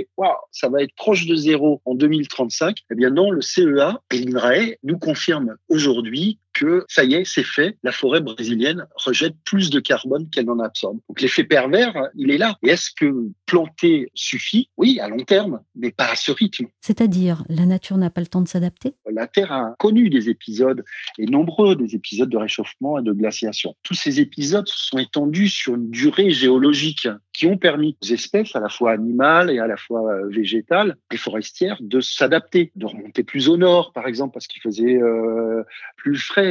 ça 0.52 0.70
va 0.70 0.82
être 0.82 0.96
proche 0.96 1.25
de 1.25 1.36
zéro 1.36 1.82
en 1.86 1.96
2035. 1.96 2.78
Eh 2.92 2.96
bien 2.96 3.10
non, 3.10 3.32
le 3.32 3.42
CEA 3.42 4.02
et 4.12 4.20
l'INRAE 4.20 4.75
nous 4.84 4.98
confirment 4.98 5.56
aujourd'hui 5.70 6.40
que 6.56 6.86
ça 6.88 7.04
y 7.04 7.14
est, 7.14 7.26
c'est 7.26 7.44
fait, 7.44 7.78
la 7.84 7.92
forêt 7.92 8.22
brésilienne 8.22 8.88
rejette 8.96 9.36
plus 9.44 9.70
de 9.70 9.80
carbone 9.80 10.30
qu'elle 10.30 10.46
n'en 10.46 10.60
absorbe. 10.60 11.00
Donc 11.10 11.22
l'effet 11.22 11.44
pervers, 11.44 12.10
il 12.16 12.32
est 12.32 12.38
là. 12.38 12.58
Et 12.64 12.70
est-ce 12.70 12.90
que 12.96 13.14
planter 13.46 14.10
suffit? 14.16 14.70
Oui, 14.78 15.00
à 15.00 15.10
long 15.10 15.24
terme, 15.24 15.62
mais 15.76 15.91
pas 15.91 16.12
à 16.12 16.15
ce 16.15 16.32
rythme. 16.32 16.65
C'est-à-dire, 16.82 17.44
la 17.50 17.65
nature 17.65 17.98
n'a 17.98 18.10
pas 18.10 18.22
le 18.22 18.28
temps 18.28 18.41
de 18.41 18.48
s'adapter? 18.48 18.96
La 19.12 19.28
Terre 19.28 19.52
a 19.52 19.76
connu 19.78 20.10
des 20.10 20.30
épisodes, 20.30 20.84
et 21.20 21.26
nombreux 21.26 21.76
des 21.76 21.96
épisodes 21.96 22.30
de 22.30 22.38
réchauffement 22.38 23.00
et 23.00 23.04
de 23.04 23.12
glaciation. 23.12 23.76
Tous 23.84 23.94
ces 23.94 24.20
épisodes 24.20 24.68
se 24.68 24.88
sont 24.88 24.98
étendus 24.98 25.50
sur 25.50 25.76
une 25.76 25.91
durée 25.91 26.32
géologique 26.32 27.08
qui 27.34 27.48
ont 27.48 27.58
permis 27.58 27.98
aux 28.02 28.08
espèces, 28.13 28.56
à 28.56 28.62
la 28.62 28.70
fois 28.70 28.91
animales 28.94 29.50
et 29.52 29.60
à 29.60 29.68
la 29.68 29.76
fois 29.76 30.10
euh, 30.10 30.28
végétales 30.30 30.96
et 31.12 31.18
forestières, 31.18 31.78
de 31.82 32.00
s'adapter, 32.00 32.72
de 32.76 32.86
remonter 32.86 33.24
plus 33.24 33.50
au 33.50 33.58
nord, 33.58 33.91
par 33.91 34.08
exemple, 34.08 34.34
parce 34.34 34.48
qu'il 34.48 34.62
faisait 34.62 34.96
euh, 34.96 35.63
plus 35.98 36.18
frais 36.18 36.44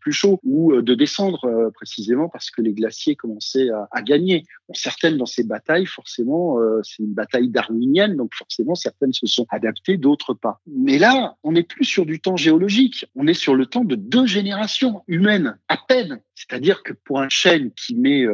plus 0.00 0.12
chaud, 0.12 0.40
ou 0.42 0.72
euh, 0.72 0.82
de 0.82 0.94
descendre 0.94 1.44
euh, 1.44 1.70
précisément 1.70 2.28
parce 2.28 2.50
que 2.50 2.62
les 2.62 2.72
glaciers 2.72 3.16
commençaient 3.16 3.68
à, 3.90 4.02
gagner. 4.02 4.44
certaines 4.72 5.16
dans 5.16 5.26
ces 5.26 5.44
batailles, 5.44 5.86
forcément, 5.86 6.58
euh, 6.58 6.80
c'est 6.82 7.02
une 7.02 7.12
bataille 7.12 7.48
darwinienne, 7.48 8.16
donc 8.16 8.34
forcément 8.34 8.74
certaines 8.74 9.12
se 9.12 9.26
sont 9.26 9.46
adaptées, 9.50 9.96
d'autres 9.96 10.34
pas. 10.34 10.60
Mais 10.66 10.98
là, 10.98 11.36
on 11.42 11.52
n'est 11.52 11.62
plus 11.62 11.84
sur 11.84 12.06
du 12.06 12.20
temps 12.20 12.36
géologique, 12.36 13.06
on 13.14 13.26
est 13.26 13.34
sur 13.34 13.54
le 13.54 13.66
temps 13.66 13.84
de 13.84 13.94
deux 13.94 14.26
générations 14.26 15.02
humaines, 15.06 15.58
à 15.68 15.76
peine. 15.76 16.20
C'est-à-dire 16.34 16.82
que 16.82 16.92
pour 16.92 17.20
un 17.20 17.28
chêne 17.28 17.70
qui 17.72 17.94
met 17.94 18.24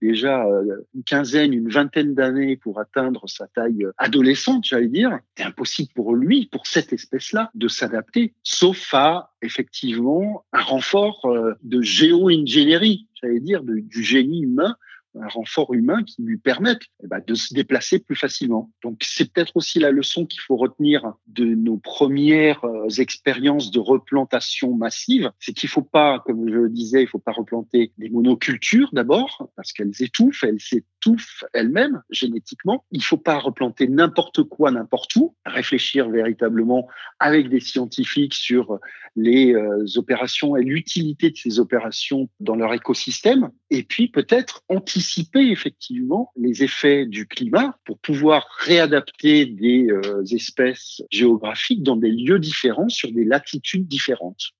déjà 0.00 0.46
une 0.94 1.04
quinzaine, 1.04 1.52
une 1.52 1.68
vingtaine 1.68 2.14
d'années 2.14 2.56
pour 2.56 2.80
atteindre 2.80 3.28
sa 3.28 3.46
taille 3.48 3.86
adolescente, 3.98 4.64
j'allais 4.64 4.88
dire, 4.88 5.18
c'est 5.36 5.44
impossible 5.44 5.90
pour 5.94 6.14
lui, 6.14 6.48
pour 6.50 6.66
cette 6.66 6.94
espèce-là, 6.94 7.50
de 7.54 7.68
s'adapter, 7.68 8.34
sauf 8.42 8.94
à 8.94 9.30
effectivement 9.42 10.44
un 10.52 10.62
renfort 10.62 11.24
euh, 11.26 11.54
de 11.62 11.80
géo-ingénierie, 11.80 13.06
j'allais 13.20 13.40
dire, 13.40 13.62
du 13.64 14.02
génie 14.02 14.42
humain 14.42 14.76
un 15.18 15.28
renfort 15.28 15.72
humain 15.74 16.02
qui 16.04 16.22
lui 16.22 16.38
permette 16.38 16.82
eh 17.02 17.06
ben, 17.06 17.22
de 17.26 17.34
se 17.34 17.54
déplacer 17.54 17.98
plus 17.98 18.16
facilement. 18.16 18.70
Donc 18.82 18.98
c'est 19.02 19.32
peut-être 19.32 19.56
aussi 19.56 19.78
la 19.78 19.90
leçon 19.90 20.26
qu'il 20.26 20.40
faut 20.40 20.56
retenir 20.56 21.12
de 21.26 21.44
nos 21.44 21.78
premières 21.78 22.64
euh, 22.64 22.88
expériences 22.98 23.70
de 23.70 23.80
replantation 23.80 24.74
massive, 24.74 25.30
c'est 25.38 25.52
qu'il 25.52 25.68
faut 25.68 25.82
pas, 25.82 26.20
comme 26.20 26.48
je 26.48 26.54
le 26.54 26.70
disais, 26.70 27.02
il 27.02 27.08
faut 27.08 27.18
pas 27.18 27.32
replanter 27.32 27.92
des 27.98 28.10
monocultures 28.10 28.90
d'abord 28.92 29.48
parce 29.56 29.72
qu'elles 29.72 30.00
étouffent, 30.00 30.44
elles 30.44 30.60
s'étouffent 30.60 31.44
elles-mêmes 31.52 32.02
génétiquement. 32.10 32.84
Il 32.90 33.02
faut 33.02 33.16
pas 33.16 33.38
replanter 33.38 33.88
n'importe 33.88 34.42
quoi 34.44 34.70
n'importe 34.70 35.16
où, 35.16 35.34
réfléchir 35.44 36.08
véritablement 36.08 36.86
avec 37.18 37.48
des 37.48 37.60
scientifiques 37.60 38.34
sur 38.34 38.78
les 39.16 39.54
euh, 39.54 39.84
opérations 39.96 40.56
et 40.56 40.62
l'utilité 40.62 41.30
de 41.30 41.36
ces 41.36 41.58
opérations 41.58 42.28
dans 42.38 42.54
leur 42.54 42.72
écosystème 42.74 43.50
et 43.70 43.82
puis 43.82 44.08
peut-être 44.08 44.62
anticiper 44.68 45.50
effectivement 45.50 46.32
les 46.36 46.62
effets 46.62 47.06
du 47.06 47.26
climat 47.26 47.76
pour 47.84 47.98
pouvoir 47.98 48.46
réadapter 48.58 49.46
des 49.46 49.86
euh, 49.90 50.24
espèces 50.30 51.02
géographiques 51.10 51.82
dans 51.82 51.96
des 51.96 52.10
lieux 52.10 52.38
différents 52.38 52.88
sur 52.88 53.12
des 53.12 53.24
latitudes 53.24 53.86
différentes. 53.86 54.50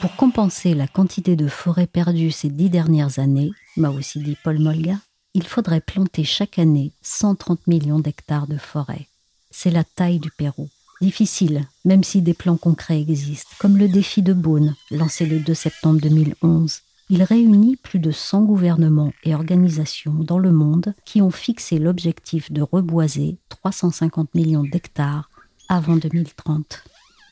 Pour 0.00 0.16
compenser 0.16 0.74
la 0.74 0.86
quantité 0.86 1.36
de 1.36 1.48
forêts 1.48 1.86
perdues 1.86 2.30
ces 2.30 2.48
dix 2.48 2.70
dernières 2.70 3.18
années, 3.18 3.50
m'a 3.76 3.90
aussi 3.90 4.18
dit 4.20 4.36
Paul 4.42 4.58
Molga, 4.58 4.96
il 5.34 5.46
faudrait 5.46 5.80
planter 5.80 6.24
chaque 6.24 6.58
année 6.58 6.92
130 7.02 7.66
millions 7.66 8.00
d'hectares 8.00 8.46
de 8.46 8.56
forêts. 8.56 9.06
C'est 9.50 9.70
la 9.70 9.84
taille 9.84 10.18
du 10.18 10.30
Pérou. 10.30 10.68
Difficile, 11.00 11.66
même 11.84 12.02
si 12.02 12.22
des 12.22 12.32
plans 12.32 12.56
concrets 12.56 13.00
existent, 13.00 13.50
comme 13.58 13.76
le 13.76 13.88
défi 13.88 14.22
de 14.22 14.32
Beaune, 14.32 14.74
lancé 14.90 15.26
le 15.26 15.40
2 15.40 15.52
septembre 15.52 16.00
2011. 16.00 16.80
Il 17.10 17.22
réunit 17.22 17.76
plus 17.76 17.98
de 17.98 18.10
100 18.10 18.42
gouvernements 18.42 19.12
et 19.22 19.34
organisations 19.34 20.14
dans 20.14 20.38
le 20.38 20.50
monde 20.50 20.94
qui 21.04 21.20
ont 21.20 21.30
fixé 21.30 21.78
l'objectif 21.78 22.50
de 22.50 22.62
reboiser 22.62 23.36
350 23.48 24.34
millions 24.34 24.64
d'hectares 24.64 25.30
avant 25.68 25.96
2030. 25.96 26.82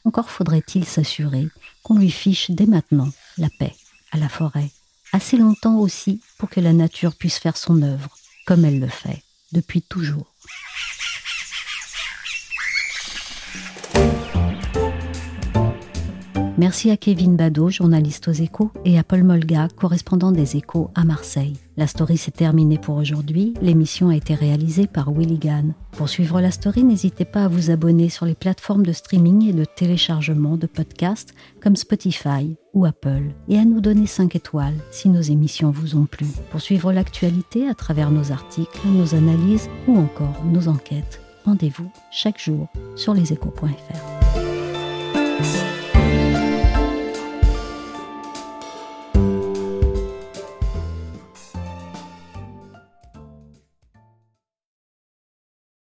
Encore 0.04 0.30
faudrait-il 0.30 0.84
s'assurer 0.84 1.48
qu'on 1.82 1.98
lui 1.98 2.10
fiche 2.10 2.50
dès 2.50 2.66
maintenant 2.66 3.08
la 3.38 3.48
paix 3.58 3.74
à 4.12 4.18
la 4.18 4.28
forêt. 4.28 4.70
Assez 5.12 5.36
longtemps 5.38 5.78
aussi 5.78 6.20
pour 6.38 6.50
que 6.50 6.60
la 6.60 6.72
nature 6.72 7.14
puisse 7.14 7.38
faire 7.38 7.56
son 7.56 7.82
œuvre, 7.82 8.10
comme 8.46 8.64
elle 8.64 8.78
le 8.78 8.88
fait 8.88 9.22
depuis 9.52 9.80
toujours. 9.82 10.26
Merci 16.56 16.92
à 16.92 16.96
Kevin 16.96 17.34
Bado, 17.34 17.68
journaliste 17.68 18.28
aux 18.28 18.32
échos, 18.32 18.70
et 18.84 18.96
à 18.96 19.02
Paul 19.02 19.24
Molga, 19.24 19.66
correspondant 19.76 20.30
des 20.30 20.56
échos 20.56 20.88
à 20.94 21.04
Marseille. 21.04 21.56
La 21.76 21.88
story 21.88 22.16
s'est 22.16 22.30
terminée 22.30 22.78
pour 22.78 22.94
aujourd'hui. 22.94 23.54
L'émission 23.60 24.10
a 24.10 24.14
été 24.14 24.36
réalisée 24.36 24.86
par 24.86 25.10
Willy 25.12 25.38
Gann. 25.38 25.74
Pour 25.96 26.08
suivre 26.08 26.40
la 26.40 26.52
story, 26.52 26.84
n'hésitez 26.84 27.24
pas 27.24 27.46
à 27.46 27.48
vous 27.48 27.72
abonner 27.72 28.08
sur 28.08 28.24
les 28.24 28.36
plateformes 28.36 28.86
de 28.86 28.92
streaming 28.92 29.48
et 29.48 29.52
de 29.52 29.64
téléchargement 29.64 30.56
de 30.56 30.68
podcasts 30.68 31.34
comme 31.60 31.74
Spotify 31.74 32.56
ou 32.72 32.84
Apple 32.84 33.32
et 33.48 33.58
à 33.58 33.64
nous 33.64 33.80
donner 33.80 34.06
5 34.06 34.36
étoiles 34.36 34.78
si 34.92 35.08
nos 35.08 35.22
émissions 35.22 35.72
vous 35.72 35.96
ont 35.96 36.06
plu. 36.06 36.26
Pour 36.52 36.60
suivre 36.60 36.92
l'actualité 36.92 37.68
à 37.68 37.74
travers 37.74 38.12
nos 38.12 38.30
articles, 38.30 38.78
nos 38.86 39.16
analyses 39.16 39.68
ou 39.88 39.98
encore 39.98 40.40
nos 40.44 40.68
enquêtes, 40.68 41.20
rendez-vous 41.44 41.90
chaque 42.12 42.40
jour 42.40 42.68
sur 42.94 43.12
leséchos.fr. 43.12 43.64